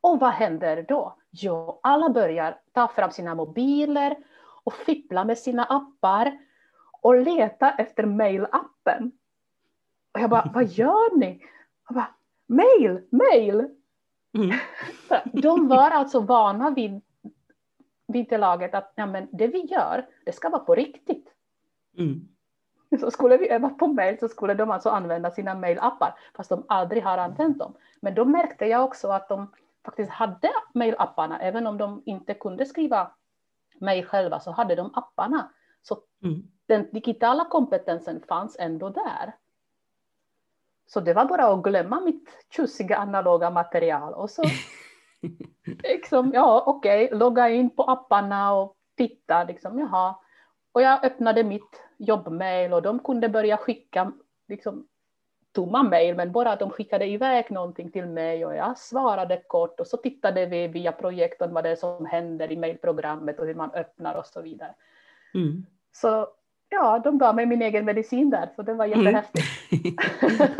Och 0.00 0.20
vad 0.20 0.30
händer 0.30 0.82
då? 0.88 1.16
Jo, 1.30 1.80
alla 1.82 2.08
börjar 2.08 2.60
ta 2.72 2.88
fram 2.88 3.10
sina 3.10 3.34
mobiler 3.34 4.16
och 4.64 4.74
fippla 4.74 5.24
med 5.24 5.38
sina 5.38 5.64
appar 5.64 6.38
och 7.04 7.16
leta 7.16 7.70
efter 7.70 8.06
mailappen. 8.06 9.12
Och 10.12 10.20
jag 10.20 10.30
bara, 10.30 10.50
vad 10.54 10.64
gör 10.64 11.16
ni? 11.16 11.44
Jag 11.88 11.94
bara, 11.94 12.14
mail, 12.46 13.00
mail. 13.10 13.68
Mm. 14.36 14.56
De 15.32 15.68
var 15.68 15.90
alltså 15.90 16.20
vana 16.20 16.70
vid, 16.70 17.00
vid 18.06 18.28
det 18.28 18.38
laget 18.38 18.74
att 18.74 18.92
ja, 18.94 19.06
men 19.06 19.28
det 19.32 19.46
vi 19.46 19.66
gör, 19.66 20.06
det 20.24 20.32
ska 20.32 20.48
vara 20.48 20.64
på 20.64 20.74
riktigt. 20.74 21.28
Mm. 21.98 22.28
Så 23.00 23.10
skulle 23.10 23.36
vi 23.36 23.50
öva 23.50 23.68
på 23.68 23.86
mail 23.86 24.18
så 24.18 24.28
skulle 24.28 24.54
de 24.54 24.70
alltså 24.70 24.88
använda 24.88 25.30
sina 25.30 25.54
mailappar, 25.54 26.14
fast 26.36 26.50
de 26.50 26.64
aldrig 26.68 27.02
har 27.02 27.18
använt 27.18 27.58
dem. 27.58 27.74
Men 28.00 28.14
då 28.14 28.24
märkte 28.24 28.66
jag 28.66 28.84
också 28.84 29.08
att 29.08 29.28
de 29.28 29.52
faktiskt 29.84 30.10
hade 30.10 30.50
mailapparna, 30.74 31.40
även 31.40 31.66
om 31.66 31.78
de 31.78 32.02
inte 32.06 32.34
kunde 32.34 32.66
skriva 32.66 33.10
mejl 33.80 34.04
själva, 34.04 34.40
så 34.40 34.50
hade 34.50 34.74
de 34.74 34.90
apparna. 34.94 35.50
Så 35.82 35.98
mm. 36.22 36.42
Den 36.66 36.88
digitala 36.92 37.44
kompetensen 37.44 38.22
fanns 38.28 38.56
ändå 38.58 38.88
där. 38.88 39.34
Så 40.86 41.00
det 41.00 41.14
var 41.14 41.24
bara 41.24 41.46
att 41.46 41.62
glömma 41.62 42.00
mitt 42.00 42.28
tjusiga 42.50 42.96
analoga 42.96 43.50
material 43.50 44.14
och 44.14 44.30
så 44.30 44.42
liksom, 45.82 46.30
ja 46.34 46.64
okej, 46.66 47.04
okay, 47.04 47.18
logga 47.18 47.48
in 47.48 47.70
på 47.70 47.82
apparna 47.82 48.54
och 48.54 48.76
titta 48.96 49.44
liksom, 49.44 49.78
jaha. 49.78 50.14
Och 50.72 50.82
jag 50.82 51.04
öppnade 51.04 51.44
mitt 51.44 51.82
jobbmail 51.96 52.72
och 52.72 52.82
de 52.82 52.98
kunde 52.98 53.28
börja 53.28 53.56
skicka 53.56 54.12
liksom, 54.48 54.86
tomma 55.52 55.82
mejl, 55.82 56.16
men 56.16 56.32
bara 56.32 56.52
att 56.52 56.58
de 56.58 56.70
skickade 56.70 57.06
iväg 57.06 57.50
någonting 57.50 57.90
till 57.90 58.06
mig 58.06 58.46
och 58.46 58.54
jag 58.54 58.78
svarade 58.78 59.42
kort 59.46 59.80
och 59.80 59.86
så 59.86 59.96
tittade 59.96 60.46
vi 60.46 60.68
via 60.68 60.92
projektorn 60.92 61.54
vad 61.54 61.64
det 61.64 61.70
är 61.70 61.76
som 61.76 62.06
händer 62.06 62.52
i 62.52 62.56
mejlprogrammet 62.56 63.38
och 63.40 63.46
hur 63.46 63.54
man 63.54 63.70
öppnar 63.70 64.14
och 64.14 64.26
så 64.26 64.42
vidare. 64.42 64.74
Mm. 65.34 65.66
Så 65.92 66.28
ja, 66.68 66.98
de 66.98 67.18
gav 67.18 67.34
mig 67.34 67.46
min 67.46 67.62
egen 67.62 67.84
medicin 67.84 68.30
där, 68.30 68.50
så 68.56 68.62
det 68.62 68.74
var 68.74 68.86
mm. 68.86 69.00
jättehäftigt. 69.00 70.00
Mm. 70.22 70.52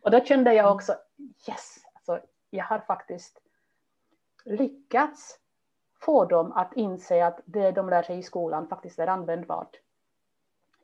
och 0.00 0.10
då 0.10 0.20
kände 0.24 0.54
jag 0.54 0.72
också, 0.72 0.94
yes, 1.48 1.76
alltså, 1.94 2.26
jag 2.50 2.64
har 2.64 2.78
faktiskt 2.78 3.40
lyckats 4.44 5.38
få 6.00 6.24
dem 6.24 6.52
att 6.52 6.72
inse 6.76 7.26
att 7.26 7.40
det 7.44 7.70
de 7.70 7.88
lär 7.88 8.02
sig 8.02 8.18
i 8.18 8.22
skolan 8.22 8.68
faktiskt 8.68 8.98
är 8.98 9.06
användbart 9.06 9.76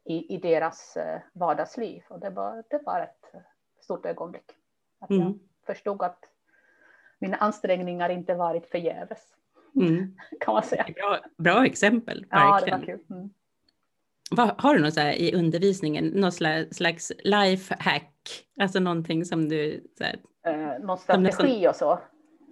i, 0.04 0.34
i 0.34 0.38
deras 0.38 0.96
eh, 0.96 1.20
vardagsliv. 1.32 2.02
Och 2.08 2.20
det 2.20 2.30
var, 2.30 2.64
det 2.70 2.82
var 2.86 3.00
ett 3.00 3.42
stort 3.80 4.06
ögonblick. 4.06 4.52
Att 4.98 5.10
mm. 5.10 5.22
jag 5.22 5.38
förstod 5.66 6.02
att 6.02 6.18
mina 7.18 7.36
ansträngningar 7.36 8.08
inte 8.08 8.34
varit 8.34 8.66
förgäves. 8.66 9.22
Mm. 9.74 10.16
kan 10.40 10.54
man 10.54 10.62
säga. 10.62 10.86
Bra, 10.94 11.18
bra 11.36 11.66
exempel, 11.66 12.26
verkligen. 12.30 12.48
Ja, 12.48 12.60
det 12.64 12.70
var 12.70 12.98
kul. 12.98 13.16
Mm. 13.16 13.30
Har 14.30 14.74
du 14.74 14.82
något 14.82 14.94
så 14.94 15.00
här 15.00 15.12
i 15.12 15.34
undervisningen, 15.34 16.06
någon 16.06 16.32
slags 16.70 17.12
lifehack? 17.24 18.44
Alltså 18.60 18.80
någonting 18.80 19.24
som 19.24 19.48
du... 19.48 19.84
Så 19.98 20.04
här, 20.04 20.16
eh, 20.46 20.84
någon 20.84 20.98
strategi 20.98 21.22
nästan, 21.22 21.68
och 21.68 21.76
så? 21.76 22.00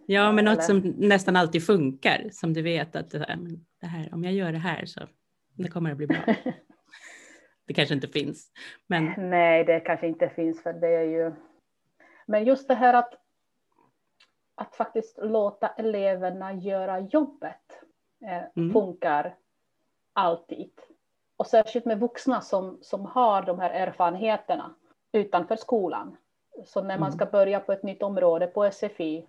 Ja, 0.07 0.33
men 0.33 0.45
något 0.45 0.63
som 0.63 0.95
nästan 0.97 1.37
alltid 1.37 1.67
funkar, 1.67 2.29
som 2.33 2.53
du 2.53 2.63
vet 2.63 2.97
att 2.97 3.11
det 3.11 3.87
här, 3.87 4.09
om 4.13 4.25
jag 4.25 4.33
gör 4.33 4.53
det 4.53 4.59
här 4.59 4.87
så 4.87 5.01
det 5.57 5.69
kommer 5.69 5.91
att 5.91 5.97
bli 5.97 6.07
bra. 6.07 6.19
det 7.67 7.75
kanske 7.75 7.95
inte 7.95 8.09
finns. 8.09 8.53
Men... 8.87 9.31
Nej, 9.31 9.65
det 9.65 9.81
kanske 9.81 10.07
inte 10.07 10.29
finns 10.29 10.63
för 10.63 10.73
det 10.73 10.95
är 10.95 11.03
ju. 11.03 11.33
Men 12.27 12.45
just 12.45 12.69
det 12.69 12.75
här 12.75 12.95
att, 12.95 13.15
att 14.55 14.77
faktiskt 14.77 15.19
låta 15.23 15.69
eleverna 15.69 16.53
göra 16.53 17.01
jobbet 17.01 17.83
eh, 18.27 18.45
mm. 18.57 18.73
funkar 18.73 19.37
alltid. 20.13 20.73
Och 21.37 21.47
särskilt 21.47 21.85
med 21.85 22.01
vuxna 22.01 22.40
som, 22.40 22.79
som 22.83 23.07
har 23.07 23.42
de 23.42 23.59
här 23.59 23.70
erfarenheterna 23.70 24.75
utanför 25.12 25.57
skolan. 25.57 26.16
Så 26.64 26.83
när 26.83 26.99
man 26.99 27.09
mm. 27.09 27.12
ska 27.12 27.27
börja 27.27 27.61
på 27.61 27.73
ett 27.73 27.83
nytt 27.83 28.03
område 28.03 28.47
på 28.47 28.70
SFI 28.70 29.27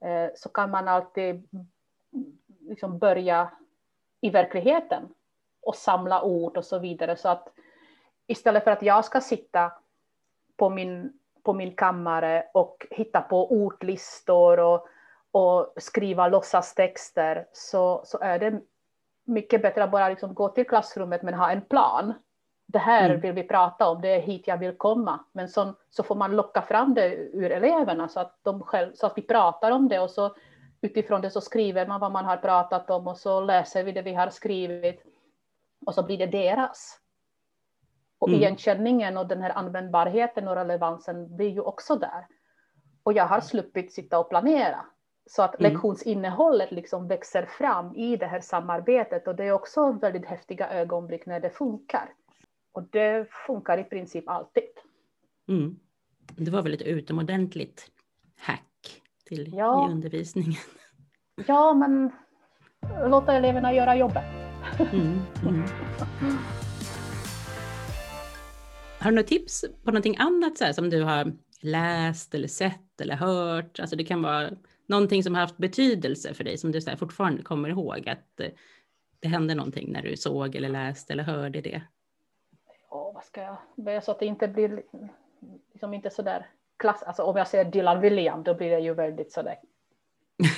eh, 0.00 0.30
så 0.36 0.48
kan 0.48 0.70
man 0.70 0.88
alltid 0.88 1.48
liksom 2.60 2.98
börja 2.98 3.50
i 4.20 4.30
verkligheten 4.30 5.14
och 5.62 5.76
samla 5.76 6.22
ord 6.22 6.56
och 6.56 6.64
så 6.64 6.78
vidare. 6.78 7.16
Så 7.16 7.28
att 7.28 7.48
istället 8.26 8.64
för 8.64 8.70
att 8.70 8.82
jag 8.82 9.04
ska 9.04 9.20
sitta 9.20 9.72
på 10.56 10.70
min, 10.70 11.18
på 11.42 11.52
min 11.52 11.76
kammare 11.76 12.46
och 12.54 12.86
hitta 12.90 13.20
på 13.20 13.52
ordlistor 13.52 14.60
och, 14.60 14.86
och 15.30 15.72
skriva 15.76 16.28
låtsastexter 16.28 17.46
så, 17.52 18.02
så 18.04 18.18
är 18.18 18.38
det 18.38 18.60
mycket 19.24 19.62
bättre 19.62 19.84
att 19.84 19.90
bara 19.90 20.08
liksom 20.08 20.34
gå 20.34 20.48
till 20.48 20.66
klassrummet 20.66 21.22
men 21.22 21.34
ha 21.34 21.50
en 21.50 21.62
plan. 21.62 22.14
Det 22.66 22.78
här 22.78 23.10
mm. 23.10 23.20
vill 23.20 23.32
vi 23.32 23.42
prata 23.42 23.88
om, 23.88 24.00
det 24.00 24.08
är 24.08 24.20
hit 24.20 24.46
jag 24.46 24.58
vill 24.58 24.76
komma. 24.76 25.24
Men 25.32 25.48
så, 25.48 25.74
så 25.90 26.02
får 26.02 26.14
man 26.14 26.36
locka 26.36 26.62
fram 26.62 26.94
det 26.94 27.14
ur 27.14 27.52
eleverna 27.52 28.08
så 28.08 28.20
att, 28.20 28.38
de 28.42 28.62
själv, 28.62 28.92
så 28.94 29.06
att 29.06 29.18
vi 29.18 29.22
pratar 29.22 29.70
om 29.70 29.88
det 29.88 29.98
och 29.98 30.10
så 30.10 30.34
utifrån 30.80 31.20
det 31.20 31.30
så 31.30 31.40
skriver 31.40 31.86
man 31.86 32.00
vad 32.00 32.12
man 32.12 32.24
har 32.24 32.36
pratat 32.36 32.90
om 32.90 33.06
och 33.06 33.18
så 33.18 33.40
läser 33.40 33.84
vi 33.84 33.92
det 33.92 34.02
vi 34.02 34.14
har 34.14 34.30
skrivit 34.30 35.02
och 35.86 35.94
så 35.94 36.02
blir 36.02 36.18
det 36.18 36.26
deras. 36.26 36.98
Och 38.18 38.28
mm. 38.28 38.40
igenkänningen 38.40 39.16
och 39.16 39.26
den 39.26 39.42
här 39.42 39.50
användbarheten 39.50 40.48
och 40.48 40.56
relevansen 40.56 41.36
blir 41.36 41.50
ju 41.50 41.60
också 41.60 41.96
där. 41.96 42.26
Och 43.02 43.12
jag 43.12 43.26
har 43.26 43.40
sluppit 43.40 43.92
sitta 43.92 44.18
och 44.18 44.28
planera. 44.28 44.86
Så 45.26 45.42
att 45.42 45.60
mm. 45.60 45.72
lektionsinnehållet 45.72 46.72
liksom 46.72 47.08
växer 47.08 47.46
fram 47.46 47.94
i 47.94 48.16
det 48.16 48.26
här 48.26 48.40
samarbetet 48.40 49.28
och 49.28 49.34
det 49.34 49.44
är 49.44 49.52
också 49.52 49.92
väldigt 49.92 50.26
häftiga 50.26 50.70
ögonblick 50.70 51.26
när 51.26 51.40
det 51.40 51.50
funkar. 51.50 52.08
Och 52.72 52.82
det 52.82 53.26
funkar 53.46 53.78
i 53.78 53.84
princip 53.84 54.28
alltid. 54.28 54.64
Mm. 55.48 55.78
Det 56.36 56.50
var 56.50 56.62
väl 56.62 56.74
ett 56.74 56.82
utomordentligt 56.82 57.90
hack 58.36 59.02
till 59.24 59.54
ja. 59.54 59.88
i 59.88 59.92
undervisningen. 59.92 60.60
Ja, 61.46 61.74
men 61.74 62.12
låta 63.10 63.32
eleverna 63.32 63.74
göra 63.74 63.96
jobbet. 63.96 64.24
Mm. 64.92 65.20
Mm. 65.42 65.64
Har 68.98 69.10
du 69.10 69.14
några 69.16 69.28
tips 69.28 69.64
på 69.84 69.90
någonting 69.90 70.16
annat 70.18 70.58
så 70.58 70.64
här, 70.64 70.72
som 70.72 70.90
du 70.90 71.02
har 71.02 71.32
läst 71.60 72.34
eller 72.34 72.48
sett 72.48 73.00
eller 73.00 73.16
hört? 73.16 73.80
Alltså 73.80 73.96
det 73.96 74.04
kan 74.04 74.22
vara 74.22 74.50
någonting 74.86 75.22
som 75.22 75.34
har 75.34 75.40
haft 75.40 75.56
betydelse 75.56 76.34
för 76.34 76.44
dig 76.44 76.58
som 76.58 76.72
du 76.72 76.80
så 76.80 76.96
fortfarande 76.96 77.42
kommer 77.42 77.68
ihåg 77.68 78.08
att 78.08 78.40
eh, 78.40 78.48
det 79.20 79.28
hände 79.28 79.54
någonting 79.54 79.92
när 79.92 80.02
du 80.02 80.16
såg 80.16 80.56
eller 80.56 80.68
läste 80.68 81.12
eller 81.12 81.22
hörde 81.22 81.60
det? 81.60 81.82
Ja, 82.90 83.12
vad 83.14 83.24
ska 83.24 83.56
jag 83.76 84.04
så 84.04 84.10
att 84.10 84.18
det 84.18 84.26
inte 84.26 84.48
blir 84.48 84.82
liksom 85.72 85.94
inte 85.94 86.10
så 86.10 86.22
där 86.22 86.46
klass. 86.78 87.02
Alltså 87.02 87.22
om 87.22 87.36
jag 87.36 87.48
säger 87.48 87.64
Dylan 87.64 88.00
William, 88.00 88.42
då 88.42 88.54
blir 88.54 88.70
det 88.70 88.80
ju 88.80 88.94
väldigt 88.94 89.32
så 89.32 89.42
där 89.42 89.56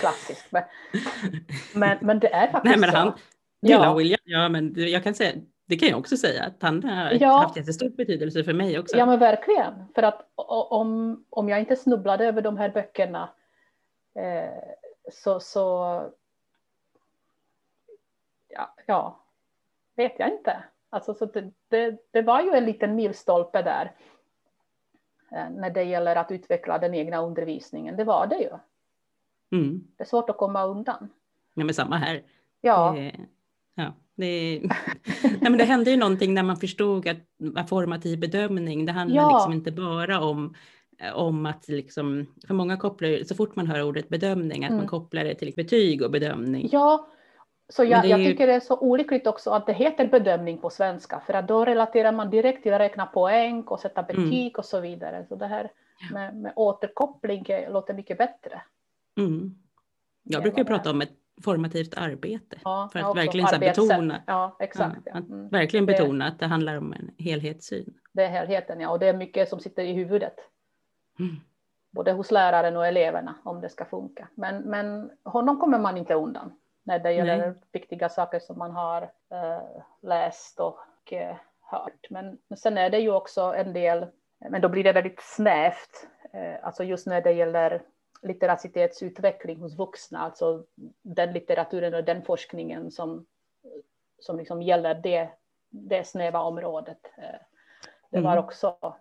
klassiskt. 0.00 0.52
Men, 0.52 0.62
men, 1.74 1.98
men 2.00 2.20
det 2.20 2.32
är 2.32 2.52
faktiskt 2.52 2.64
Nej, 2.64 2.80
men 2.80 2.90
han, 2.90 3.12
så. 3.12 3.18
Dylan 3.66 3.82
ja. 3.82 3.94
William, 3.94 4.20
ja 4.24 4.48
men 4.48 4.74
jag 4.76 5.04
kan 5.04 5.14
säga 5.14 5.32
det 5.68 5.76
kan 5.76 5.88
jag 5.88 5.98
också 5.98 6.16
säga 6.16 6.44
att 6.44 6.62
han 6.62 6.84
har 6.84 7.16
ja. 7.20 7.38
haft 7.38 7.56
jättestor 7.56 7.88
betydelse 7.88 8.44
för 8.44 8.52
mig 8.52 8.78
också. 8.78 8.96
Ja 8.96 9.06
men 9.06 9.18
verkligen, 9.18 9.74
för 9.94 10.02
att 10.02 10.30
om, 10.34 11.24
om 11.30 11.48
jag 11.48 11.60
inte 11.60 11.76
snubblade 11.76 12.26
över 12.26 12.42
de 12.42 12.56
här 12.56 12.68
böckerna 12.68 13.28
så, 15.12 15.40
så 15.40 16.02
ja, 18.48 18.74
ja, 18.86 19.20
vet 19.96 20.14
jag 20.18 20.28
inte. 20.28 20.64
Alltså, 20.90 21.14
så 21.14 21.26
det, 21.26 21.52
det, 21.68 21.98
det 22.10 22.22
var 22.22 22.42
ju 22.42 22.50
en 22.50 22.64
liten 22.64 22.94
milstolpe 22.94 23.62
där 23.62 23.92
eh, 25.30 25.50
när 25.50 25.70
det 25.70 25.82
gäller 25.82 26.16
att 26.16 26.30
utveckla 26.30 26.78
den 26.78 26.94
egna 26.94 27.22
undervisningen. 27.22 27.96
Det 27.96 28.04
var 28.04 28.26
det 28.26 28.36
ju. 28.36 28.50
Mm. 29.58 29.84
Det 29.96 30.02
är 30.02 30.08
svårt 30.08 30.30
att 30.30 30.36
komma 30.36 30.64
undan. 30.64 31.08
Ja, 31.54 31.64
men 31.64 31.74
samma 31.74 31.96
här. 31.96 32.22
Ja. 32.60 32.92
Det, 32.96 33.14
ja. 33.74 33.92
Det, 34.14 34.62
nej, 35.22 35.40
men 35.40 35.58
det 35.58 35.64
hände 35.64 35.90
ju 35.90 35.96
någonting 35.96 36.34
när 36.34 36.42
man 36.42 36.56
förstod 36.56 37.08
att 37.08 37.68
formativ 37.68 38.20
bedömning, 38.20 38.86
det 38.86 38.92
handlar 38.92 39.22
ja. 39.22 39.36
liksom 39.36 39.52
inte 39.52 39.72
bara 39.72 40.20
om 40.20 40.54
om 41.14 41.46
att 41.46 41.68
liksom, 41.68 42.26
för 42.46 42.54
många 42.54 42.76
kopplar 42.76 43.24
så 43.24 43.34
fort 43.34 43.56
man 43.56 43.66
hör 43.66 43.82
ordet 43.82 44.08
bedömning, 44.08 44.64
att 44.64 44.70
mm. 44.70 44.78
man 44.78 44.88
kopplar 44.88 45.24
det 45.24 45.34
till 45.34 45.52
betyg 45.56 46.02
och 46.02 46.10
bedömning. 46.10 46.68
Ja, 46.72 47.08
så 47.68 47.84
jag, 47.84 48.06
jag 48.06 48.18
tycker 48.18 48.46
det 48.46 48.52
är 48.52 48.60
så 48.60 48.78
olyckligt 48.78 49.26
också 49.26 49.50
att 49.50 49.66
det 49.66 49.72
heter 49.72 50.06
bedömning 50.06 50.58
på 50.58 50.70
svenska, 50.70 51.20
för 51.26 51.34
att 51.34 51.48
då 51.48 51.64
relaterar 51.64 52.12
man 52.12 52.30
direkt 52.30 52.62
till 52.62 52.72
att 52.72 52.80
räkna 52.80 53.06
poäng 53.06 53.62
och 53.62 53.80
sätta 53.80 54.00
mm. 54.02 54.16
betyg 54.16 54.40
mm. 54.40 54.52
och 54.58 54.64
så 54.64 54.80
vidare. 54.80 55.26
Så 55.28 55.36
det 55.36 55.46
här 55.46 55.70
med, 56.12 56.36
med 56.36 56.52
återkoppling 56.56 57.44
låter 57.68 57.94
mycket 57.94 58.18
bättre. 58.18 58.62
Mm. 59.18 59.54
Jag 60.22 60.42
brukar 60.42 60.64
prata 60.64 60.90
om 60.90 61.00
ett 61.00 61.12
formativt 61.44 61.94
arbete 61.96 62.56
ja, 62.64 62.88
för 62.92 62.98
att 62.98 63.16
verkligen 63.16 63.48
så 63.48 63.58
betona, 63.58 64.22
ja, 64.26 64.56
exakt, 64.60 65.00
ja. 65.04 65.16
Mm. 65.16 65.48
verkligen 65.48 65.86
betona 65.86 66.26
att 66.26 66.38
det 66.38 66.46
handlar 66.46 66.76
om 66.76 66.92
en 66.92 67.10
helhetssyn. 67.18 67.94
Det 68.12 68.24
är 68.24 68.28
helheten, 68.28 68.80
ja, 68.80 68.90
och 68.90 68.98
det 68.98 69.06
är 69.06 69.16
mycket 69.16 69.48
som 69.48 69.60
sitter 69.60 69.84
i 69.84 69.92
huvudet. 69.92 70.34
Mm. 71.18 71.36
Både 71.90 72.12
hos 72.12 72.30
läraren 72.30 72.76
och 72.76 72.86
eleverna 72.86 73.34
om 73.44 73.60
det 73.60 73.68
ska 73.68 73.84
funka. 73.84 74.28
Men, 74.34 74.62
men 74.62 75.10
honom 75.22 75.60
kommer 75.60 75.78
man 75.78 75.96
inte 75.96 76.14
undan 76.14 76.52
när 76.82 76.98
det 76.98 77.12
gäller 77.12 77.38
Nej. 77.38 77.54
viktiga 77.72 78.08
saker 78.08 78.38
som 78.38 78.58
man 78.58 78.70
har 78.70 79.02
uh, 79.02 79.82
läst 80.02 80.60
och 80.60 80.78
uh, 81.12 81.36
hört. 81.60 82.06
Men, 82.10 82.38
men 82.48 82.58
sen 82.58 82.78
är 82.78 82.90
det 82.90 82.98
ju 82.98 83.12
också 83.12 83.40
en 83.42 83.72
del, 83.72 84.06
men 84.38 84.60
då 84.60 84.68
blir 84.68 84.84
det 84.84 84.92
väldigt 84.92 85.20
snävt, 85.20 86.08
uh, 86.34 86.66
alltså 86.66 86.84
just 86.84 87.06
när 87.06 87.20
det 87.20 87.32
gäller 87.32 87.82
litteracitetsutveckling 88.22 89.60
hos 89.60 89.78
vuxna, 89.78 90.18
alltså 90.18 90.64
den 91.02 91.32
litteraturen 91.32 91.94
och 91.94 92.04
den 92.04 92.22
forskningen 92.22 92.90
som, 92.90 93.26
som 94.20 94.38
liksom 94.38 94.62
gäller 94.62 94.94
det, 94.94 95.28
det 95.70 96.06
snäva 96.06 96.40
området. 96.40 96.98
Det 98.10 98.20
var 98.20 98.32
mm. 98.32 98.44
också 98.44 98.96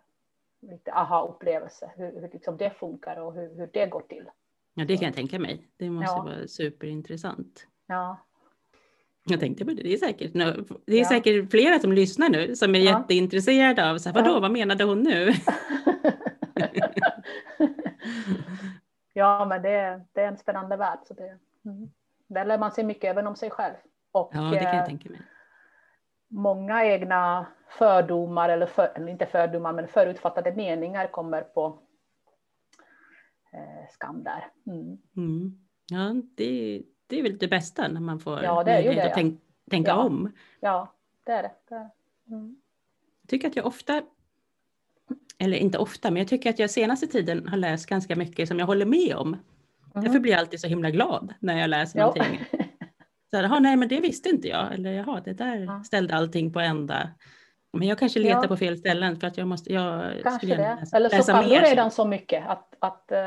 lite 0.70 0.94
aha-upplevelse, 0.94 1.92
hur, 1.96 2.22
hur 2.22 2.30
liksom 2.34 2.58
det 2.58 2.70
funkar 2.70 3.20
och 3.20 3.34
hur, 3.34 3.56
hur 3.56 3.70
det 3.74 3.86
går 3.86 4.02
till. 4.02 4.30
Ja, 4.74 4.86
det 4.86 4.98
kan 4.98 5.06
jag 5.06 5.16
tänka 5.16 5.40
mig. 5.40 5.68
Det 5.78 5.90
måste 5.90 6.16
ja. 6.16 6.24
vara 6.24 6.48
superintressant. 6.48 7.68
Ja. 7.86 8.18
Jag 9.26 9.40
tänkte 9.40 9.66
på 9.66 9.72
det, 9.72 9.84
det 9.84 9.94
är 9.94 9.98
säkert, 9.98 10.34
det 10.86 10.94
är 10.94 11.00
ja. 11.00 11.10
säkert 11.10 11.52
flera 11.52 11.80
som 11.80 11.92
lyssnar 11.92 12.30
nu 12.30 12.56
som 12.56 12.76
är 12.76 12.80
ja. 12.80 13.00
jätteintresserade 13.00 13.92
av 13.92 13.98
så 13.98 14.10
här, 14.10 14.14
vadå, 14.14 14.32
ja. 14.36 14.40
vad 14.40 14.52
menade 14.52 14.84
hon 14.84 15.04
nu? 15.04 15.34
ja, 19.14 19.46
men 19.46 19.62
det, 19.62 20.06
det 20.14 20.22
är 20.22 20.28
en 20.28 20.38
spännande 20.38 20.78
värld. 20.78 21.00
Så 21.08 21.14
det, 21.14 21.38
mm. 21.66 21.90
Där 22.28 22.46
lär 22.46 22.58
man 22.58 22.72
sig 22.72 22.84
mycket 22.84 23.12
även 23.12 23.28
om 23.28 23.36
sig 23.36 23.50
själv. 23.50 23.76
Och, 24.12 24.32
ja, 24.34 24.42
det 24.42 24.58
kan 24.58 24.68
jag 24.68 24.76
eh, 24.76 24.86
tänka 24.86 25.10
mig 25.10 25.22
många 26.36 26.86
egna 26.86 27.48
fördomar, 27.70 28.50
eller, 28.50 28.66
för, 28.66 28.92
eller 28.96 29.08
inte 29.08 29.26
fördomar, 29.26 29.74
men 29.74 29.88
förutfattade 29.88 30.56
meningar 30.56 31.08
kommer 31.08 31.42
på 31.42 31.80
eh, 33.54 33.90
skam 33.92 34.24
där. 34.24 34.48
Mm. 34.68 34.98
Mm. 35.18 35.58
Ja, 35.92 36.16
det, 36.36 36.82
det 37.08 37.20
är 37.20 37.24
väl 37.24 37.38
det 37.38 37.48
bästa 37.48 37.88
när 37.88 38.02
man 38.02 38.20
får 38.20 38.44
ja, 38.44 38.64
det 38.64 38.72
är 38.72 38.76
möjlighet 38.76 39.04
det, 39.04 39.08
att 39.08 39.14
tänk, 39.14 39.42
tänka 39.70 39.92
ja. 39.92 40.04
om. 40.04 40.32
Ja, 40.60 40.94
det 41.24 41.32
är 41.32 41.44
det. 41.44 41.52
det, 41.70 41.76
är 41.76 41.80
det. 41.80 42.36
Mm. 42.36 42.56
Jag 43.22 43.30
tycker 43.30 43.48
att 43.48 43.56
jag 43.56 43.66
ofta, 43.66 44.02
eller 45.38 45.58
inte 45.58 45.78
ofta, 45.78 46.12
men 46.12 46.20
jag 46.20 46.28
tycker 46.28 46.50
att 46.50 46.60
jag 46.60 46.70
senaste 46.70 47.08
tiden 47.08 47.48
har 47.48 47.58
läst 47.58 47.86
ganska 47.86 48.16
mycket 48.16 48.48
som 48.48 48.60
jag 48.60 48.66
håller 48.66 48.86
med 48.86 49.16
om. 49.16 49.28
Mm. 49.28 49.44
Därför 50.06 50.20
blir 50.20 50.32
jag 50.32 50.40
alltid 50.40 50.60
så 50.60 50.68
himla 50.68 50.90
glad 50.90 51.34
när 51.40 51.60
jag 51.60 51.70
läser 51.70 52.00
ja. 52.00 52.06
någonting. 52.06 52.46
Så 53.30 53.38
här, 53.38 53.60
nej 53.60 53.76
men 53.76 53.88
det 53.88 54.00
visste 54.00 54.30
inte 54.30 54.48
jag. 54.48 54.74
Eller 54.74 54.92
jaha, 54.92 55.22
det 55.26 55.34
där 55.34 55.84
ställde 55.84 56.16
allting 56.16 56.54
på 56.54 56.60
ända. 56.60 57.10
Men 57.74 57.88
jag 57.88 58.00
kanske 58.00 58.20
letar 58.20 58.42
ja. 58.42 58.48
på 58.48 58.58
fel 58.58 58.78
ställen 58.78 59.20
för 59.20 59.28
att 59.28 59.38
jag 59.38 59.48
måste, 59.48 59.74
jag 59.74 60.22
kanske 60.24 60.48
det. 60.48 60.58
Läsa, 60.58 60.98
Eller 60.98 61.10
så 61.10 61.32
kan 61.32 61.50
du 61.50 61.56
redan 61.56 61.92
så 61.92 62.06
mycket 62.06 62.48
att... 62.48 62.76
att 62.80 63.12
uh, 63.12 63.18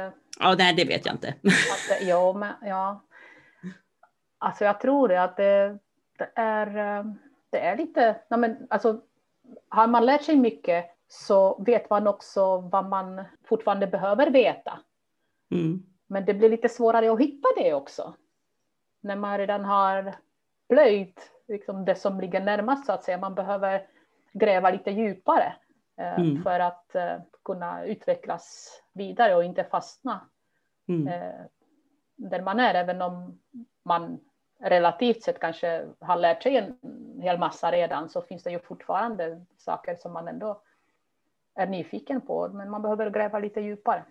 ja, 0.40 0.54
nej 0.58 0.74
det 0.74 0.84
vet 0.84 1.06
jag 1.06 1.14
inte. 1.14 1.28
Att, 1.28 2.06
ja, 2.08 2.32
men, 2.32 2.52
ja. 2.62 3.04
Alltså 4.38 4.64
jag 4.64 4.80
tror 4.80 5.08
det 5.08 5.22
att 5.22 5.37
det, 5.37 5.78
det 6.18 6.30
är, 6.34 6.98
eh, 6.98 7.04
det 7.50 7.58
är 7.58 7.76
lite, 7.76 8.16
nej 8.30 8.40
men 8.40 8.56
alltså 8.70 9.00
har 9.68 9.87
man 9.87 10.06
lärt 10.06 10.24
sig 10.24 10.37
mycket 10.37 10.84
så 11.08 11.62
vet 11.66 11.90
man 11.90 12.06
också 12.06 12.58
vad 12.58 12.88
man 12.88 13.24
fortfarande 13.48 13.87
behöver 13.87 14.30
veta. 14.30 14.78
Mm. 15.50 15.82
Men 16.06 16.24
det 16.24 16.34
blir 16.34 16.50
lite 16.50 16.68
svårare 16.68 17.12
att 17.12 17.20
hitta 17.20 17.48
det 17.56 17.74
också 17.74 18.14
när 19.00 19.16
man 19.16 19.38
redan 19.38 19.64
har 19.64 20.14
plöjt 20.68 21.30
liksom 21.48 21.84
det 21.84 21.94
som 21.94 22.20
ligger 22.20 22.40
närmast 22.40 22.87
så 22.87 22.92
att 22.92 23.04
säga. 23.04 23.18
Man 23.18 23.34
behöver 23.34 23.87
gräva 24.32 24.70
lite 24.70 24.90
djupare 24.90 25.56
eh, 25.96 26.20
mm. 26.20 26.42
för 26.42 26.61
att 26.61 26.94
eh, 26.94 27.16
kunna 27.44 27.84
utvecklas 27.84 28.72
vidare 28.92 29.34
och 29.34 29.44
inte 29.44 29.64
fastna 29.64 30.20
mm. 30.88 31.08
eh, 31.08 31.40
där 32.16 32.42
man 32.42 32.61
är, 32.61 32.74
även 32.74 33.02
om 33.02 33.38
man 33.82 34.20
relativt 34.61 35.22
sett 35.22 35.40
kanske 35.40 35.87
har 36.00 36.16
lärt 36.16 36.42
sig 36.42 36.56
en 36.56 36.78
hel 37.22 37.38
massa 37.38 37.72
redan 37.72 38.08
så 38.08 38.22
finns 38.22 38.42
det 38.42 38.50
ju 38.50 38.58
fortfarande 38.58 39.44
saker 39.56 39.96
som 39.96 40.12
man 40.12 40.28
ändå 40.28 40.62
är 41.54 41.66
nyfiken 41.66 42.20
på, 42.20 42.48
men 42.48 42.70
man 42.70 42.82
behöver 42.82 43.11
gräva 43.11 43.38
lite 43.38 43.61
djupare. 43.61 44.04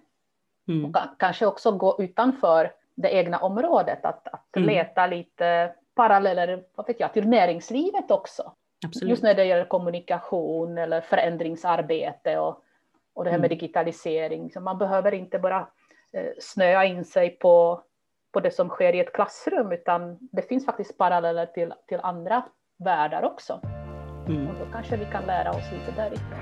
Mm. 0.67 0.85
Och 0.85 0.95
kanske 1.17 1.45
också 1.45 1.71
gå 1.71 1.95
utanför 1.99 2.71
det 2.97 3.09
egna 3.09 3.37
området, 3.37 4.05
att, 4.05 4.27
att 4.27 4.55
mm. 4.55 4.69
leta 4.69 5.07
lite 5.07 5.73
paralleller 5.95 6.63
vad 6.75 6.87
vet 6.87 6.99
jag, 6.99 7.13
till 7.13 7.27
näringslivet 7.27 8.11
också. 8.11 8.53
Absolut. 8.85 9.09
Just 9.09 9.23
när 9.23 9.33
det 9.33 9.45
gäller 9.45 9.65
kommunikation 9.65 10.77
eller 10.77 11.01
förändringsarbete 11.01 12.39
och, 12.39 12.63
och 13.13 13.23
det 13.23 13.29
här 13.29 13.37
med 13.37 13.45
mm. 13.45 13.57
digitalisering. 13.57 14.51
Så 14.51 14.59
man 14.59 14.77
behöver 14.77 15.13
inte 15.13 15.39
bara 15.39 15.67
eh, 16.13 16.29
snöa 16.39 16.85
in 16.85 17.05
sig 17.05 17.29
på, 17.29 17.81
på 18.33 18.39
det 18.39 18.51
som 18.51 18.69
sker 18.69 18.95
i 18.95 18.99
ett 18.99 19.13
klassrum, 19.13 19.71
utan 19.71 20.17
det 20.31 20.41
finns 20.41 20.65
faktiskt 20.65 20.97
paralleller 20.97 21.45
till, 21.45 21.73
till 21.87 21.99
andra 22.03 22.43
världar 22.77 23.23
också. 23.23 23.61
Mm. 24.27 24.47
Och 24.47 24.53
då 24.59 24.71
kanske 24.71 24.97
vi 24.97 25.05
kan 25.05 25.23
lära 25.23 25.49
oss 25.49 25.71
lite 25.71 26.01
därifrån. 26.01 26.39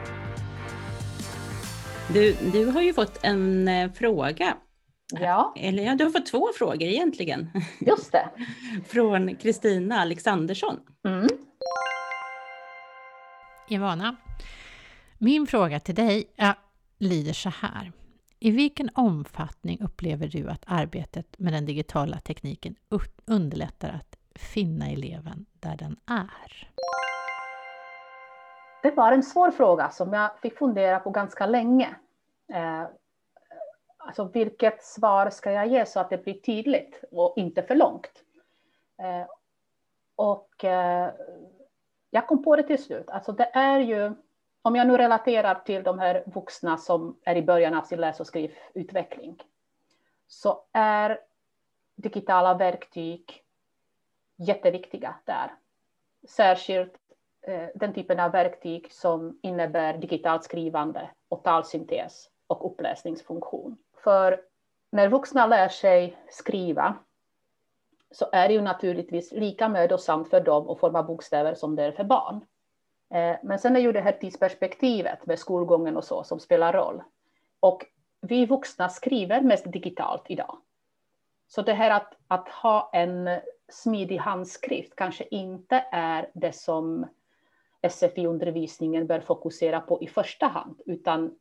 Du, 2.14 2.34
du 2.34 2.66
har 2.72 2.82
ju 2.82 2.94
fått 2.94 3.20
en 3.24 3.68
eh, 3.68 3.92
fråga 3.92 4.54
Ja. 5.14 5.54
Eller 5.56 5.84
ja, 5.84 5.96
du 5.96 6.04
har 6.04 6.12
fått 6.12 6.26
två 6.26 6.50
frågor 6.58 6.84
egentligen. 6.84 7.50
Just 7.80 8.12
det. 8.12 8.30
Från 8.88 9.36
Kristina 9.36 10.00
Alexandersson. 10.00 10.80
Mm. 11.08 11.28
Ivana, 13.68 14.16
min 15.18 15.48
fråga 15.48 15.80
till 15.80 15.96
dig 15.96 16.34
ja, 16.36 16.54
lyder 16.98 17.34
så 17.34 17.50
här. 17.50 17.92
I 18.40 18.52
vilken 18.52 18.90
omfattning 18.94 19.82
upplever 19.82 20.28
du 20.28 20.50
att 20.50 20.64
arbetet 20.68 21.40
med 21.40 21.54
den 21.54 21.66
digitala 21.66 22.20
tekniken 22.20 22.76
underlättar 23.26 23.90
att 23.90 24.16
finna 24.36 24.88
eleven 24.90 25.46
där 25.54 25.78
den 25.78 25.98
är? 26.08 26.70
Det 28.84 28.92
var 28.92 29.12
en 29.12 29.24
svår 29.24 29.52
fråga 29.52 29.90
som 29.90 30.14
jag 30.14 30.40
fick 30.42 30.58
fundera 30.58 31.00
på 31.00 31.10
ganska 31.10 31.46
länge. 31.46 31.96
Alltså 34.06 34.24
vilket 34.24 34.84
svar 34.84 35.30
ska 35.30 35.52
jag 35.52 35.68
ge 35.68 35.86
så 35.86 36.00
att 36.00 36.10
det 36.10 36.18
blir 36.18 36.34
tydligt 36.34 37.04
och 37.12 37.34
inte 37.38 37.64
för 37.64 37.76
långt? 37.76 38.24
Eh, 38.98 39.28
och 40.16 40.64
eh, 40.64 41.14
jag 42.10 42.28
kom 42.28 42.44
på 42.44 42.56
det 42.56 42.64
till 42.64 42.84
slut. 42.84 43.10
Alltså 43.10 43.32
det 43.32 43.52
är 43.54 43.80
ju, 43.80 44.14
om 44.62 44.76
jag 44.76 44.88
nu 44.88 44.98
relaterar 44.98 45.56
till 45.56 45.84
de 45.84 46.00
här 46.00 46.24
vuxna 46.26 46.78
som 46.78 47.20
är 47.24 47.36
i 47.36 47.42
början 47.42 47.74
av 47.74 47.84
sin 47.84 48.02
läs 48.02 48.20
och 48.20 48.28
skrivutveckling, 48.28 49.44
så 50.28 50.64
är 50.72 51.20
digitala 51.96 52.54
verktyg 52.54 53.44
jätteviktiga 54.36 55.16
där. 55.26 55.52
Särskilt 56.30 56.96
eh, 57.42 57.68
den 57.76 57.94
typen 57.94 58.20
av 58.20 58.32
verktyg 58.32 58.92
som 58.92 59.40
innebär 59.44 59.98
digitalt 59.98 60.44
skrivande 60.44 61.10
och 61.30 61.44
talsyntes 61.44 62.30
och 62.48 62.72
uppläsningsfunktion. 62.72 63.78
För 64.06 64.42
när 64.92 65.10
vuxna 65.10 65.48
lär 65.48 65.70
sig 65.70 66.18
skriva 66.30 66.96
så 68.12 68.30
är 68.32 68.48
det 68.48 68.54
ju 68.54 68.62
naturligtvis 68.62 69.32
lika 69.32 69.70
mödosamt 69.70 70.30
för 70.30 70.42
dem 70.42 70.70
att 70.70 70.80
forma 70.80 71.04
bokstäver 71.04 71.56
som 71.56 71.76
det 71.76 71.84
är 71.84 71.92
för 71.92 72.04
barn. 72.04 72.46
Eh, 73.14 73.36
men 73.44 73.60
sen 73.60 73.76
är 73.76 73.80
ju 73.80 73.92
det 73.92 74.02
här 74.02 74.12
tidsperspektivet 74.12 75.26
med 75.26 75.40
skolgången 75.40 75.98
och 75.98 76.04
så 76.04 76.24
som 76.24 76.40
spelar 76.40 76.74
roll. 76.74 77.04
Och 77.60 77.86
vi 78.22 78.46
vuxna 78.46 78.90
skriver 78.90 79.42
mest 79.42 79.72
digitalt 79.72 80.24
idag. 80.28 80.58
Så 81.48 81.62
det 81.62 81.74
här 81.74 81.92
att, 81.92 82.14
att 82.28 82.50
ha 82.50 82.90
en 82.94 83.30
smidig 83.70 84.18
handskrift 84.18 84.96
kanske 84.96 85.24
inte 85.32 85.86
är 85.92 86.30
det 86.34 86.56
som 86.56 87.08
SFI-undervisningen 87.90 89.08
bör 89.08 89.20
fokusera 89.20 89.82
på 89.82 90.04
i 90.04 90.08
första 90.08 90.48
hand, 90.48 90.82
utan 90.86 91.36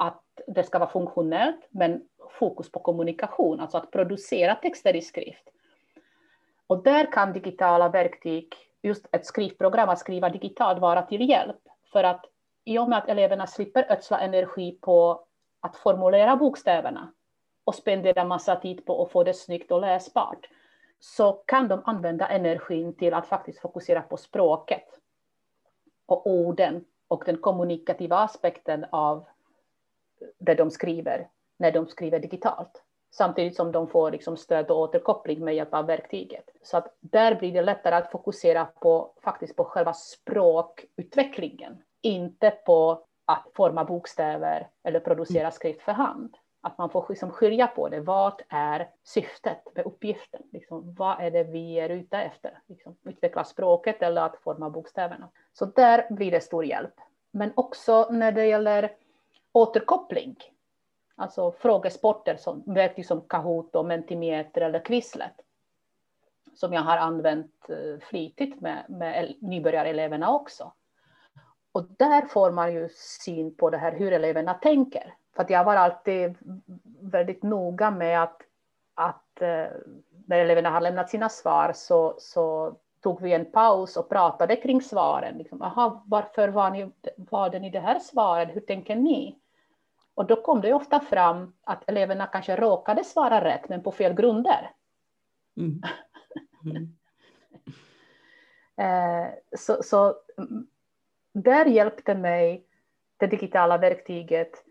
att 0.00 0.22
det 0.46 0.62
ska 0.62 0.78
vara 0.78 0.90
funktionellt, 0.90 1.68
men 1.70 2.02
fokus 2.30 2.72
på 2.72 2.80
kommunikation, 2.80 3.60
alltså 3.60 3.78
att 3.78 3.90
producera 3.90 4.54
texter 4.54 4.96
i 4.96 5.02
skrift. 5.02 5.48
Och 6.66 6.82
där 6.82 7.12
kan 7.12 7.32
digitala 7.32 7.88
verktyg 7.88 8.54
just 8.82 9.06
ett 9.12 9.26
skrivprogram 9.26 9.88
att 9.88 9.98
skriva 9.98 10.28
digitalt 10.28 10.78
vara 10.78 11.02
till 11.02 11.28
hjälp. 11.28 11.56
För 11.92 12.04
att 12.04 12.26
i 12.64 12.78
och 12.78 12.88
med 12.88 12.98
att 12.98 13.08
eleverna 13.08 13.46
slipper 13.46 13.92
ödsla 13.92 14.20
energi 14.20 14.78
på 14.80 15.24
att 15.60 15.76
formulera 15.76 16.36
bokstäverna 16.36 17.12
och 17.64 17.74
spendera 17.74 18.24
massa 18.24 18.56
tid 18.56 18.86
på 18.86 19.02
att 19.02 19.12
få 19.12 19.24
det 19.24 19.34
snyggt 19.34 19.70
och 19.70 19.80
läsbart, 19.80 20.48
så 21.00 21.32
kan 21.32 21.68
de 21.68 21.82
använda 21.84 22.28
energin 22.28 22.94
till 22.96 23.14
att 23.14 23.26
faktiskt 23.26 23.60
fokusera 23.60 24.02
på 24.02 24.16
språket 24.16 24.84
och 26.06 26.26
orden 26.26 26.84
och 27.08 27.22
den 27.26 27.36
kommunikativa 27.36 28.18
aspekten 28.18 28.86
av 28.90 29.26
det 30.38 30.54
de 30.54 30.70
skriver 30.70 31.28
när 31.56 31.72
de 31.72 31.86
skriver 31.86 32.18
digitalt. 32.18 32.82
Samtidigt 33.12 33.56
som 33.56 33.72
de 33.72 33.88
får 33.88 34.10
liksom 34.10 34.36
stöd 34.36 34.70
och 34.70 34.78
återkoppling 34.78 35.44
med 35.44 35.54
hjälp 35.54 35.74
av 35.74 35.86
verktyget. 35.86 36.50
Så 36.62 36.76
att 36.76 36.96
där 37.00 37.34
blir 37.34 37.52
det 37.52 37.62
lättare 37.62 37.94
att 37.94 38.10
fokusera 38.10 38.64
på, 38.64 39.12
faktiskt 39.22 39.56
på 39.56 39.64
själva 39.64 39.92
språkutvecklingen. 39.92 41.82
Inte 42.02 42.50
på 42.50 43.04
att 43.24 43.46
forma 43.54 43.84
bokstäver 43.84 44.68
eller 44.82 45.00
producera 45.00 45.50
skrift 45.50 45.82
för 45.82 45.92
hand. 45.92 46.36
Att 46.62 46.78
man 46.78 46.90
får 46.90 47.06
liksom 47.08 47.30
skilja 47.30 47.66
på 47.66 47.88
det. 47.88 48.00
Vad 48.00 48.42
är 48.48 48.90
syftet 49.04 49.58
med 49.74 49.86
uppgiften? 49.86 50.42
Liksom, 50.52 50.94
vad 50.94 51.20
är 51.20 51.30
det 51.30 51.44
vi 51.44 51.80
är 51.80 51.88
ute 51.88 52.18
efter? 52.18 52.58
Liksom, 52.66 52.96
utveckla 53.04 53.44
språket 53.44 54.02
eller 54.02 54.22
att 54.22 54.36
forma 54.36 54.70
bokstäverna. 54.70 55.28
Så 55.52 55.64
där 55.64 56.06
blir 56.10 56.30
det 56.30 56.40
stor 56.40 56.64
hjälp. 56.64 56.94
Men 57.30 57.52
också 57.54 58.08
när 58.10 58.32
det 58.32 58.46
gäller 58.46 58.92
återkoppling. 59.52 60.36
Alltså 61.16 61.52
frågesporter 61.52 62.36
som 62.36 62.62
verktyg 62.66 63.06
som 63.06 63.20
Kahoot 63.20 63.76
och 63.76 63.84
Mentimeter 63.84 64.60
eller 64.60 64.84
Quizlet. 64.84 65.34
Som 66.54 66.72
jag 66.72 66.82
har 66.82 66.96
använt 66.96 67.70
eh, 67.70 68.00
flitigt 68.00 68.60
med, 68.60 68.84
med 68.88 69.34
nybörjareleverna 69.40 70.34
också. 70.34 70.72
Och 71.72 71.84
där 71.98 72.22
får 72.26 72.50
man 72.50 72.74
ju 72.74 72.88
syn 73.24 73.54
på 73.54 73.70
det 73.70 73.78
här 73.78 73.92
hur 73.92 74.12
eleverna 74.12 74.54
tänker. 74.54 75.14
För 75.36 75.42
att 75.42 75.50
jag 75.50 75.64
var 75.64 75.76
alltid 75.76 76.36
väldigt 77.00 77.42
noga 77.42 77.90
med 77.90 78.22
att, 78.22 78.42
att 78.94 79.42
eh, 79.42 79.66
när 80.26 80.38
eleverna 80.38 80.70
har 80.70 80.80
lämnat 80.80 81.10
sina 81.10 81.28
svar 81.28 81.72
så, 81.74 82.14
så 82.18 82.76
tog 83.02 83.20
vi 83.20 83.32
en 83.32 83.52
paus 83.52 83.96
och 83.96 84.08
pratade 84.08 84.56
kring 84.56 84.82
svaren. 84.82 85.38
Liksom, 85.38 85.62
aha, 85.62 86.02
varför 86.06 86.48
var 86.48 86.70
ni, 86.70 86.90
valde 87.16 87.58
ni 87.58 87.70
det 87.70 87.80
här 87.80 87.98
svaret? 87.98 88.56
Hur 88.56 88.60
tänker 88.60 88.96
ni? 88.96 89.39
Och 90.20 90.26
då 90.26 90.36
kom 90.36 90.60
det 90.60 90.72
ofta 90.72 91.00
fram 91.00 91.52
att 91.64 91.88
eleverna 91.88 92.26
kanske 92.26 92.56
råkade 92.56 93.04
svara 93.04 93.44
rätt, 93.44 93.68
men 93.68 93.82
på 93.82 93.92
fel 93.92 94.14
grunder. 94.14 94.70
Mm. 95.56 95.82
Mm. 96.64 96.96
eh, 99.26 99.32
så, 99.58 99.82
så 99.82 100.14
där 101.32 101.66
hjälpte 101.66 102.14
mig 102.14 102.66
det 103.16 103.26
digitala 103.26 103.78
verktyget 103.78 104.64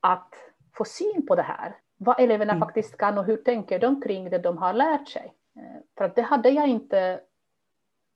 att 0.00 0.34
få 0.74 0.84
syn 0.84 1.26
på 1.26 1.34
det 1.34 1.42
här. 1.42 1.76
Vad 1.96 2.20
eleverna 2.20 2.52
mm. 2.52 2.60
faktiskt 2.60 2.96
kan 2.96 3.18
och 3.18 3.24
hur 3.24 3.36
tänker 3.36 3.78
de 3.78 4.02
kring 4.02 4.30
det 4.30 4.38
de 4.38 4.58
har 4.58 4.72
lärt 4.72 5.08
sig. 5.08 5.34
Eh, 5.56 5.80
för 5.98 6.04
att 6.04 6.16
det 6.16 6.22
hade 6.22 6.48
jag 6.48 6.68
inte, 6.68 7.20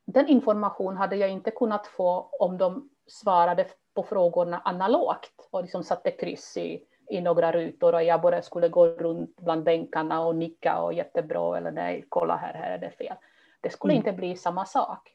den 0.07 0.29
information 0.29 0.97
hade 0.97 1.17
jag 1.17 1.31
inte 1.31 1.51
kunnat 1.51 1.87
få 1.87 2.31
om 2.39 2.59
de 2.59 2.91
svarade 3.07 3.67
på 3.99 4.03
frågorna 4.03 4.61
analogt 4.65 5.49
och 5.51 5.63
liksom 5.63 5.85
satte 5.85 6.11
kryss 6.11 6.57
i, 6.57 6.83
i 7.11 7.21
några 7.21 7.53
rutor 7.53 7.95
och 7.95 8.03
jag 8.03 8.21
bara 8.21 8.43
skulle 8.43 8.69
gå 8.69 8.87
runt 8.87 9.37
bland 9.37 9.65
bänkarna 9.65 10.21
och 10.21 10.37
nicka 10.37 10.81
och 10.81 10.93
jättebra 10.93 11.59
eller 11.59 11.71
nej, 11.71 12.05
kolla 12.09 12.37
här, 12.37 12.55
här 12.55 12.71
är 12.71 12.79
det 12.79 12.91
fel. 12.91 13.17
Det 13.61 13.71
skulle 13.71 13.93
mm. 13.93 14.07
inte 14.07 14.13
bli 14.13 14.37
samma 14.37 14.67
sak. 14.67 15.15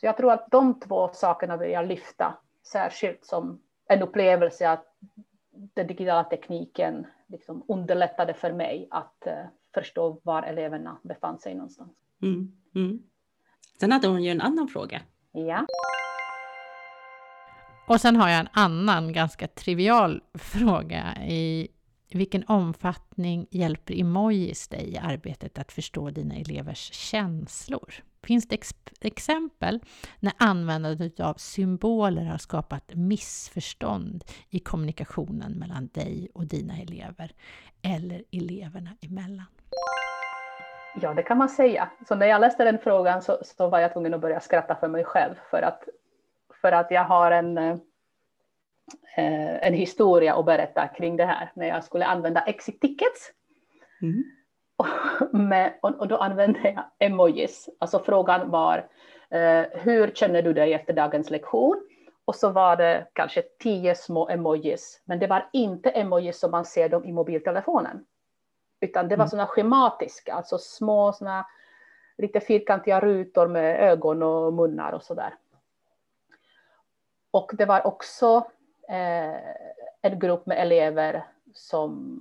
Så 0.00 0.06
jag 0.06 0.16
tror 0.16 0.32
att 0.32 0.50
de 0.50 0.80
två 0.80 1.10
sakerna 1.12 1.56
vill 1.56 1.70
jag 1.70 1.86
lyfta 1.86 2.34
särskilt 2.66 3.24
som 3.24 3.62
en 3.88 4.02
upplevelse 4.02 4.70
att 4.70 4.86
den 5.50 5.86
digitala 5.86 6.24
tekniken 6.24 7.06
liksom 7.26 7.64
underlättade 7.68 8.34
för 8.34 8.52
mig 8.52 8.88
att 8.90 9.24
uh, 9.26 9.32
förstå 9.74 10.20
var 10.22 10.42
eleverna 10.42 10.98
befann 11.02 11.38
sig 11.38 11.54
någonstans. 11.54 11.92
Mm, 12.22 12.52
mm. 12.74 13.02
Sen 13.80 13.92
hade 13.92 14.08
hon 14.08 14.22
ju 14.22 14.30
en 14.30 14.40
annan 14.40 14.68
fråga. 14.68 15.00
Ja. 15.32 15.66
Och 17.92 18.00
sen 18.00 18.16
har 18.16 18.28
jag 18.28 18.40
en 18.40 18.48
annan 18.52 19.12
ganska 19.12 19.48
trivial 19.48 20.22
fråga. 20.34 21.16
I 21.28 21.68
vilken 22.12 22.44
omfattning 22.46 23.46
hjälper 23.50 24.00
emojis 24.00 24.68
dig 24.68 24.92
i 24.92 24.98
arbetet 24.98 25.58
att 25.58 25.72
förstå 25.72 26.10
dina 26.10 26.34
elevers 26.34 26.92
känslor? 26.92 27.94
Finns 28.22 28.48
det 28.48 28.54
ex 28.54 28.74
exempel 29.00 29.80
när 30.20 30.32
användandet 30.36 31.20
av 31.20 31.34
symboler 31.34 32.24
har 32.24 32.38
skapat 32.38 32.94
missförstånd 32.94 34.24
i 34.50 34.58
kommunikationen 34.58 35.52
mellan 35.52 35.86
dig 35.86 36.28
och 36.34 36.46
dina 36.46 36.78
elever 36.78 37.32
eller 37.82 38.24
eleverna 38.30 38.90
emellan? 39.00 39.46
Ja, 41.00 41.14
det 41.14 41.22
kan 41.22 41.38
man 41.38 41.48
säga. 41.48 41.90
Så 42.08 42.14
när 42.14 42.26
jag 42.26 42.40
läste 42.40 42.64
den 42.64 42.78
frågan 42.78 43.22
så, 43.22 43.38
så 43.42 43.68
var 43.68 43.78
jag 43.78 43.92
tvungen 43.92 44.14
att 44.14 44.20
börja 44.20 44.40
skratta 44.40 44.74
för 44.74 44.88
mig 44.88 45.04
själv 45.04 45.34
för 45.50 45.62
att, 45.62 45.88
för 46.62 46.72
att 46.72 46.90
jag 46.90 47.04
har 47.04 47.30
en, 47.30 47.58
eh, 47.58 47.76
en 49.66 49.74
historia 49.74 50.34
att 50.34 50.44
berätta 50.44 50.88
kring 50.88 51.16
det 51.16 51.24
här 51.24 51.52
när 51.54 51.68
jag 51.68 51.84
skulle 51.84 52.04
använda 52.04 52.40
exit 52.40 52.80
tickets. 52.80 53.32
Mm. 54.02 54.24
med, 55.48 55.78
och, 55.82 55.90
och, 55.90 56.08
då 56.08 56.16
använde 56.16 56.58
jag 56.62 56.84
emojis. 56.98 57.68
Alltså 57.78 57.98
frågan 57.98 58.50
var 58.50 58.88
eh, 59.30 59.62
hur 59.72 60.10
känner 60.14 60.42
du 60.42 60.52
dig 60.52 60.72
efter 60.74 60.92
dagens 60.92 61.30
lektion? 61.30 61.88
Och 62.24 62.34
så 62.34 62.50
var 62.50 62.76
det 62.76 63.06
kanske 63.12 63.42
tio 63.42 63.94
små 63.94 64.28
emojis, 64.28 65.02
men 65.04 65.18
det 65.18 65.26
var 65.26 65.48
inte 65.52 65.90
emojis 65.90 66.38
som 66.38 66.50
man 66.50 66.64
ser 66.64 66.88
dem 66.88 67.04
i 67.04 67.12
mobiltelefonen. 67.12 68.04
Utan 68.80 69.08
det 69.08 69.16
var 69.16 69.24
mm. 69.24 69.28
sådana 69.28 69.46
schematiska, 69.46 70.34
alltså 70.34 70.58
små 70.58 71.12
sådana 71.12 71.46
lite 72.18 72.40
fyrkantiga 72.40 73.00
rutor 73.00 73.48
med 73.48 73.80
ögon 73.80 74.22
och 74.22 74.52
munnar 74.52 74.92
och 74.92 75.02
sådär. 75.02 75.34
Och 77.32 77.50
det 77.54 77.66
var 77.66 77.86
också 77.86 78.46
eh, 78.88 79.36
en 80.02 80.18
grupp 80.18 80.46
med 80.46 80.58
elever 80.58 81.24
som 81.54 82.18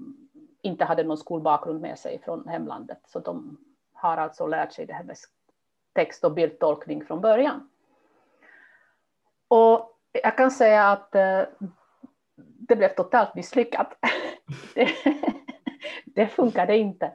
inte 0.61 0.85
hade 0.85 1.03
någon 1.03 1.17
skolbakgrund 1.17 1.81
med 1.81 1.99
sig 1.99 2.21
från 2.25 2.47
hemlandet. 2.47 2.99
Så 3.07 3.19
de 3.19 3.57
har 3.93 4.17
alltså 4.17 4.47
lärt 4.47 4.73
sig 4.73 4.85
det 4.85 4.93
här 4.93 5.03
med 5.03 5.17
text 5.93 6.23
och 6.23 6.31
bildtolkning 6.31 7.05
från 7.05 7.21
början. 7.21 7.69
Och 9.47 9.97
jag 10.11 10.37
kan 10.37 10.51
säga 10.51 10.87
att 10.87 11.15
eh, 11.15 11.41
det 12.35 12.75
blev 12.75 12.95
totalt 12.95 13.35
misslyckat. 13.35 13.97
det, 14.75 14.89
det 16.05 16.27
funkade 16.27 16.77
inte. 16.77 17.05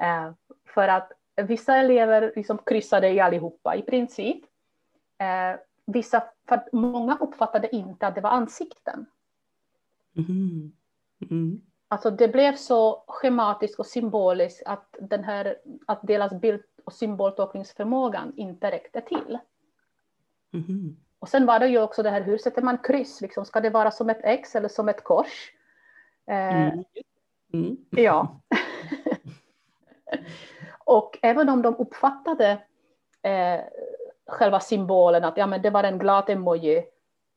Eh, 0.00 0.32
för 0.74 0.88
att 0.88 1.12
vissa 1.36 1.76
elever 1.76 2.32
liksom 2.36 2.58
kryssade 2.58 3.08
i 3.08 3.20
allihopa 3.20 3.76
i 3.76 3.82
princip. 3.82 4.44
Eh, 5.18 5.60
vissa, 5.86 6.22
för 6.60 6.76
många 6.76 7.18
uppfattade 7.20 7.76
inte 7.76 8.06
att 8.06 8.14
det 8.14 8.20
var 8.20 8.30
ansikten. 8.30 9.06
Mm. 10.16 10.72
Mm. 11.30 11.60
Alltså 11.88 12.10
det 12.10 12.28
blev 12.28 12.56
så 12.56 13.04
schematiskt 13.06 13.78
och 13.78 13.86
symboliskt 13.86 14.62
att, 14.66 14.96
den 15.00 15.24
här, 15.24 15.56
att 15.86 16.00
deras 16.02 16.40
bild 16.40 16.62
och 16.84 16.92
symboltolkningsförmågan 16.92 18.32
inte 18.36 18.70
räckte 18.70 19.00
till. 19.00 19.38
Mm. 20.52 20.96
Och 21.18 21.28
sen 21.28 21.46
var 21.46 21.58
det 21.58 21.66
ju 21.66 21.82
också 21.82 22.02
det 22.02 22.10
här, 22.10 22.20
hur 22.20 22.38
sätter 22.38 22.62
man 22.62 22.78
kryss? 22.78 23.20
Liksom, 23.20 23.44
ska 23.44 23.60
det 23.60 23.70
vara 23.70 23.90
som 23.90 24.10
ett 24.10 24.20
X 24.22 24.56
eller 24.56 24.68
som 24.68 24.88
ett 24.88 25.04
kors? 25.04 25.52
Eh, 26.26 26.66
mm. 26.66 26.84
Mm. 27.52 27.76
Ja. 27.90 28.40
och 30.78 31.18
även 31.22 31.48
om 31.48 31.62
de 31.62 31.76
uppfattade 31.76 32.50
eh, 33.22 33.60
själva 34.26 34.60
symbolen, 34.60 35.24
att 35.24 35.36
ja, 35.36 35.46
men 35.46 35.62
det 35.62 35.70
var 35.70 35.84
en 35.84 35.98
glad 35.98 36.30
emoji, 36.30 36.84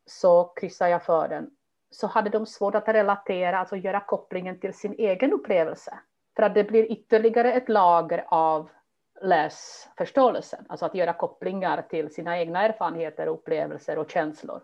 så 0.05 0.43
kryssar 0.43 0.87
jag 0.87 1.03
för 1.03 1.27
den 1.27 1.51
så 1.95 2.07
hade 2.07 2.29
de 2.29 2.45
svårt 2.45 2.75
att 2.75 2.87
relatera, 2.87 3.59
alltså 3.59 3.75
göra 3.75 3.99
kopplingen 3.99 4.59
till 4.59 4.73
sin 4.73 4.93
egen 4.93 5.33
upplevelse. 5.33 5.99
För 6.35 6.43
att 6.43 6.53
det 6.53 6.63
blir 6.63 6.91
ytterligare 6.91 7.53
ett 7.53 7.69
lager 7.69 8.25
av 8.27 8.69
läsförståelsen, 9.21 10.65
alltså 10.69 10.85
att 10.85 10.95
göra 10.95 11.13
kopplingar 11.13 11.81
till 11.89 12.13
sina 12.13 12.39
egna 12.39 12.61
erfarenheter, 12.61 13.27
upplevelser 13.27 13.97
och 13.97 14.11
känslor. 14.11 14.61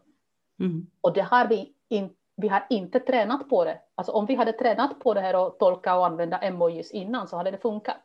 Mm. 0.60 0.88
Och 1.02 1.14
det 1.14 1.22
har 1.22 1.48
vi, 1.48 1.74
in, 1.90 2.10
vi 2.36 2.48
har 2.48 2.66
inte 2.70 3.00
tränat 3.00 3.50
på 3.50 3.66
det. 3.66 3.80
Alltså 3.96 4.12
om 4.12 4.26
vi 4.26 4.36
hade 4.36 4.54
tränat 4.54 5.00
på 5.00 5.14
det 5.14 5.22
här 5.22 5.36
och 5.36 5.60
tolka 5.60 5.96
och 5.96 6.06
använda 6.06 6.38
emojis 6.38 6.92
innan 6.92 7.28
så 7.28 7.38
hade 7.38 7.52
det 7.52 7.58
funkat. 7.58 7.98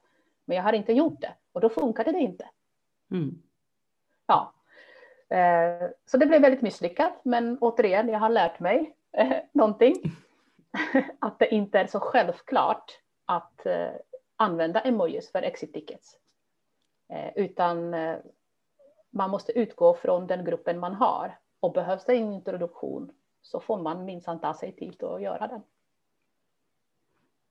Men 0.45 0.57
jag 0.57 0.65
har 0.65 0.73
inte 0.73 0.93
gjort 0.93 1.21
det 1.21 1.35
och 1.53 1.61
då 1.61 1.69
funkade 1.69 2.13
det 2.13 2.19
inte. 2.19 2.49
Mm. 3.11 3.43
Ja. 4.27 4.53
Eh, 5.29 5.89
så 6.07 6.17
det 6.17 6.27
blev 6.27 6.43
väldigt 6.43 6.63
misslyckat, 6.63 7.21
men 7.23 7.59
återigen, 7.59 8.09
jag 8.09 8.19
har 8.19 8.29
lärt 8.29 8.61
mig 8.61 8.95
eh, 9.13 9.37
någonting. 9.53 9.95
att 11.19 11.39
det 11.39 11.55
inte 11.55 11.79
är 11.79 11.87
så 11.87 12.01
självklart 12.01 13.01
att 13.25 13.67
eh, 13.67 13.89
använda 14.37 14.81
emojis 14.81 15.33
för 15.33 15.43
exit 15.43 15.73
tickets. 15.73 16.19
Utan 17.35 17.95
man 19.11 19.31
måste 19.31 19.59
utgå 19.59 19.95
från 19.95 20.27
den 20.27 20.45
gruppen 20.45 20.79
man 20.79 20.95
har. 20.95 21.39
Och 21.61 21.73
behövs 21.73 22.05
det 22.05 22.13
en 22.13 22.33
introduktion 22.33 23.13
så 23.43 23.61
får 23.61 23.83
man 23.83 24.05
minsann 24.05 24.41
ta 24.41 24.55
sig 24.55 24.73
tid 24.73 25.03
att 25.03 25.23
göra 25.23 25.47
den. 25.47 25.63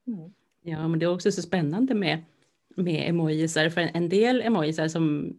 Mm. 0.07 0.33
Ja, 0.61 0.87
men 0.87 0.99
det 0.99 1.05
är 1.05 1.13
också 1.13 1.31
så 1.31 1.41
spännande 1.41 1.93
med, 1.95 2.23
med 2.67 3.09
emojisar, 3.09 3.69
för 3.69 3.81
en 3.81 4.09
del 4.09 4.41
emojisar 4.41 4.87
som, 4.87 5.35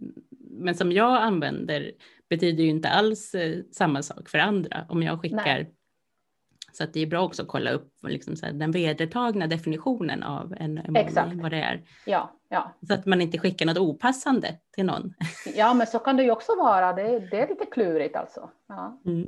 men 0.57 0.75
som 0.75 0.93
jag 0.93 1.23
använder 1.23 1.93
betyder 2.29 2.65
ju 2.65 2.71
inte 2.71 2.89
alls 2.89 3.35
eh, 3.35 3.63
samma 3.73 4.03
sak 4.03 4.29
för 4.29 4.39
andra. 4.39 4.87
Om 4.89 5.03
jag 5.03 5.21
skickar 5.21 5.45
Nej. 5.45 5.73
Så 6.73 6.85
att 6.85 6.93
det 6.93 7.01
är 7.01 7.07
bra 7.07 7.25
också 7.25 7.43
att 7.43 7.49
kolla 7.49 7.71
upp 7.71 7.93
liksom 8.03 8.37
så 8.37 8.47
här, 8.47 8.53
den 8.53 8.71
vedertagna 8.71 9.47
definitionen 9.47 10.23
av 10.23 10.55
en 10.59 10.79
emoji, 10.79 11.01
Exakt. 11.01 11.35
vad 11.35 11.51
det 11.51 11.61
är. 11.61 11.83
Ja, 12.07 12.31
ja. 12.49 12.73
Så 12.89 12.95
att 12.95 13.07
man 13.07 13.21
inte 13.21 13.39
skickar 13.39 13.67
något 13.67 13.79
opassande 13.79 14.59
till 14.75 14.87
någon. 14.87 15.15
Ja, 15.55 15.75
men 15.75 15.87
så 15.87 15.99
kan 15.99 16.17
det 16.17 16.23
ju 16.23 16.31
också 16.31 16.57
vara. 16.57 16.93
Det, 16.93 17.19
det 17.19 17.41
är 17.41 17.49
lite 17.49 17.67
klurigt 17.67 18.17
alltså. 18.17 18.51
Ja. 18.67 19.01
Mm. 19.07 19.27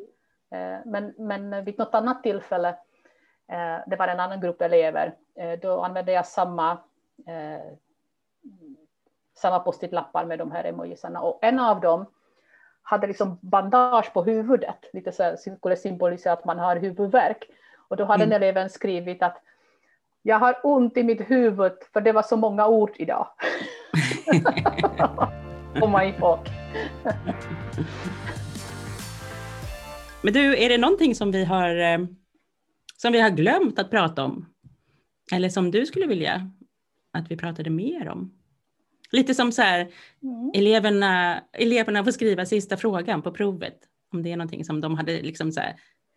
Eh, 0.50 0.80
men, 0.86 1.14
men 1.18 1.64
vid 1.64 1.78
något 1.78 1.94
annat 1.94 2.22
tillfälle, 2.22 2.68
eh, 3.52 3.78
det 3.86 3.96
var 3.98 4.08
en 4.08 4.20
annan 4.20 4.40
grupp 4.40 4.62
elever, 4.62 5.14
då 5.62 5.80
använde 5.80 6.12
jag 6.12 6.26
samma, 6.26 6.78
samma 9.38 9.58
post-it-lappar 9.58 10.24
med 10.24 10.38
de 10.38 10.52
här 10.52 10.64
emojisarna 10.64 11.20
och 11.20 11.38
en 11.42 11.58
av 11.58 11.80
dem 11.80 12.06
hade 12.82 13.06
liksom 13.06 13.38
bandage 13.42 14.12
på 14.12 14.24
huvudet, 14.24 14.90
lite 14.92 15.12
så 15.12 15.22
här, 15.22 15.36
skulle 15.36 15.76
symbolisera 15.76 16.32
att 16.32 16.44
man 16.44 16.58
har 16.58 16.76
huvudvärk. 16.76 17.44
Och 17.88 17.96
då 17.96 18.04
hade 18.04 18.24
mm. 18.24 18.30
den 18.30 18.42
eleven 18.42 18.70
skrivit 18.70 19.22
att 19.22 19.42
jag 20.22 20.38
har 20.38 20.60
ont 20.62 20.96
i 20.96 21.02
mitt 21.02 21.30
huvud 21.30 21.72
för 21.92 22.00
det 22.00 22.12
var 22.12 22.22
så 22.22 22.36
många 22.36 22.66
ord 22.66 22.90
idag. 22.96 23.26
Komma 25.80 26.04
ihåg. 26.04 26.38
Men 30.22 30.32
du, 30.32 30.64
är 30.64 30.68
det 30.68 30.78
någonting 30.78 31.14
som 31.14 31.30
vi 31.30 31.44
har 31.44 31.76
eh, 31.76 31.98
som 32.96 33.12
vi 33.12 33.20
har 33.20 33.30
glömt 33.30 33.78
att 33.78 33.90
prata 33.90 34.24
om? 34.24 34.46
Eller 35.32 35.48
som 35.48 35.70
du 35.70 35.86
skulle 35.86 36.06
vilja 36.06 36.50
att 37.12 37.30
vi 37.30 37.36
pratade 37.36 37.70
mer 37.70 38.08
om? 38.08 38.37
Lite 39.12 39.34
som 39.34 39.52
så 39.52 39.62
här, 39.62 39.80
mm. 40.22 40.50
eleverna, 40.54 41.42
eleverna 41.52 42.04
får 42.04 42.10
skriva 42.10 42.46
sista 42.46 42.76
frågan 42.76 43.22
på 43.22 43.32
provet. 43.32 43.78
Om 44.12 44.22
det 44.22 44.32
är 44.32 44.36
någonting 44.36 44.64
som 44.64 44.80
de 44.80 44.96
hade 44.96 45.22
liksom 45.22 45.52
så 45.52 45.60
här, 45.60 45.74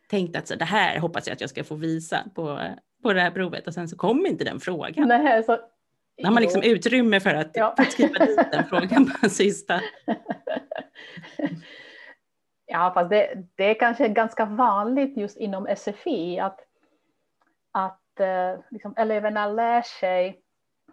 tänkt 0.09 0.35
att 0.35 0.47
så, 0.47 0.55
det 0.55 0.65
här 0.65 0.99
hoppas 0.99 1.27
jag 1.27 1.33
att 1.33 1.41
jag 1.41 1.49
ska 1.49 1.63
få 1.63 1.75
visa 1.75 2.23
på, 2.35 2.59
på 3.03 3.13
det 3.13 3.21
här 3.21 3.31
provet 3.31 3.67
och 3.67 3.73
sen 3.73 3.87
så 3.87 3.97
kom 3.97 4.25
inte 4.25 4.43
den 4.43 4.59
frågan. 4.59 5.07
Nej, 5.07 5.43
så, 5.43 5.57
Då 6.17 6.27
har 6.27 6.31
man 6.31 6.43
liksom 6.43 6.61
utrymme 6.63 7.19
för 7.19 7.33
att, 7.33 7.51
ja. 7.53 7.73
för 7.75 7.83
att 7.83 7.91
skriva 7.91 8.25
dit 8.25 8.51
den 8.51 8.65
frågan 8.65 9.11
på 9.21 9.29
sista. 9.29 9.81
Ja, 12.71 12.91
fast 12.93 13.09
det, 13.09 13.43
det 13.55 13.63
är 13.63 13.79
kanske 13.79 14.07
ganska 14.07 14.45
vanligt 14.45 15.17
just 15.17 15.37
inom 15.37 15.67
SFI 15.77 16.39
att, 16.39 16.59
att 17.71 18.19
eh, 18.19 18.59
liksom 18.69 18.93
eleverna 18.97 19.47
lär 19.47 19.81
sig 19.81 20.41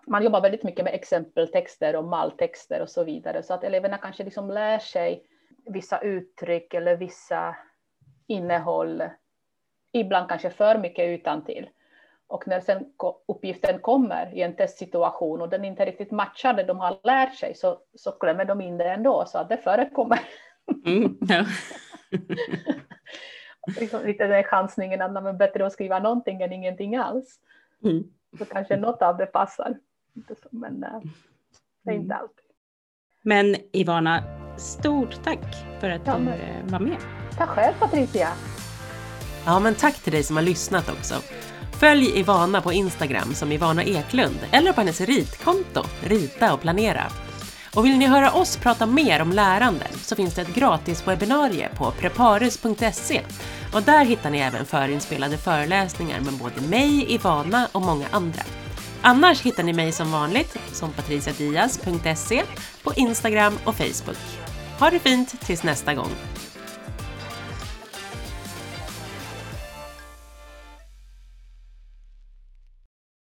man 0.09 0.25
jobbar 0.25 0.41
väldigt 0.41 0.63
mycket 0.63 0.85
med 0.85 0.95
exempeltexter 0.95 1.97
och 1.97 2.05
malltexter 2.05 2.83
och 2.83 2.91
så 2.91 3.05
vidare, 3.05 3.43
så 3.43 3.55
att 3.55 3.65
eleverna 3.65 3.99
kanske 3.99 4.25
liksom 4.25 4.51
lär 4.51 4.79
sig 4.79 5.25
vissa 5.67 6.01
uttryck 6.01 6.75
eller 6.75 6.97
vissa 6.97 7.57
innehåll, 8.27 9.03
ibland 9.93 10.29
kanske 10.29 10.51
för 10.51 10.79
mycket 10.79 11.09
utan 11.09 11.45
till. 11.45 11.69
Och 12.27 12.49
när 12.49 12.61
sen 12.61 12.85
uppgiften 13.29 13.79
kommer 13.79 14.35
i 14.35 14.43
en 14.43 14.57
testsituation 14.57 15.41
och 15.41 15.49
den 15.49 15.65
inte 15.65 15.85
riktigt 15.85 16.11
matchar 16.11 16.55
det 16.55 16.65
de 16.65 16.79
har 16.79 17.01
lärt 17.03 17.35
sig 17.35 17.55
så, 17.55 17.79
så 17.95 18.13
klämmer 18.13 18.45
de 18.45 18.61
in 18.61 18.79
det 18.79 18.91
ändå, 18.91 19.25
så 19.27 19.39
att 19.39 19.49
det 19.49 19.57
förekommer. 19.57 20.21
Mm, 20.87 21.19
ja. 21.21 21.45
liksom 23.81 24.07
lite 24.07 24.27
den 24.27 24.45
chansningen 24.45 25.03
att 25.03 25.25
är 25.27 25.33
bättre 25.33 25.67
att 25.67 25.73
skriva 25.73 25.99
någonting 25.99 26.43
än 26.43 26.53
ingenting 26.53 26.97
alls. 26.97 27.41
Mm. 27.85 28.05
Så 28.39 28.45
kanske 28.45 28.77
något 28.77 29.03
av 29.03 29.17
det 29.17 29.27
passar 29.27 29.79
inte 30.19 30.35
så, 30.43 30.49
men 30.51 30.85
äh, 30.85 30.91
det 31.85 31.91
är 31.91 31.95
inte 31.95 32.15
mm. 32.15 32.19
alltid. 32.21 32.45
Men 33.23 33.57
Ivana, 33.73 34.23
stort 34.59 35.25
tack 35.25 35.55
för 35.81 35.91
att 35.91 36.03
ja, 36.07 36.19
du 36.19 36.25
men... 36.25 36.41
Eh, 36.41 36.65
var 36.65 36.81
med. 36.81 36.97
Tack 37.37 37.49
själv 37.49 37.75
Patricia. 37.79 38.29
Ja, 39.47 39.61
men 39.61 39.75
tack 39.75 39.95
till 39.95 40.13
dig 40.13 40.23
som 40.23 40.37
har 40.37 40.43
lyssnat 40.43 40.89
också. 40.89 41.15
Följ 41.81 42.19
Ivana 42.19 42.61
på 42.61 42.73
Instagram 42.73 43.35
som 43.35 43.53
Ivana 43.53 43.85
Eklund 43.85 44.39
eller 44.53 44.73
på 44.73 44.81
hennes 44.81 45.01
ritkonto, 45.01 45.83
Rita 46.03 46.55
och 46.55 46.61
planera. 46.61 47.05
Och 47.75 47.85
vill 47.85 47.99
ni 47.99 48.07
höra 48.07 48.33
oss 48.33 48.57
prata 48.57 48.87
mer 48.87 49.23
om 49.23 49.33
lärande 49.33 49.87
så 49.95 50.17
finns 50.17 50.35
det 50.35 50.43
ett 50.43 50.55
gratis 50.55 51.09
webbinarie 51.09 51.69
på 51.77 51.91
prepares.se 51.91 53.23
och 53.75 53.83
där 53.83 54.05
hittar 54.05 54.31
ni 54.31 54.39
även 54.39 54.67
förinspelade 54.67 55.39
föreläsningar 55.39 56.21
med 56.21 56.35
både 56.35 56.61
mig, 56.61 57.15
Ivana 57.15 57.69
och 57.73 57.83
många 57.83 58.07
andra. 58.11 58.43
Annars 59.03 59.43
hittar 59.43 59.63
ni 59.63 59.73
mig 59.73 59.93
som 59.93 60.13
vanligt 60.13 60.57
som 60.73 60.93
patriciadias.se 60.93 62.45
på 62.83 62.93
Instagram 62.97 63.59
och 63.65 63.75
Facebook. 63.75 64.19
Ha 64.79 64.91
det 64.91 64.99
fint 64.99 65.41
tills 65.41 65.63
nästa 65.63 65.95
gång! 65.95 66.11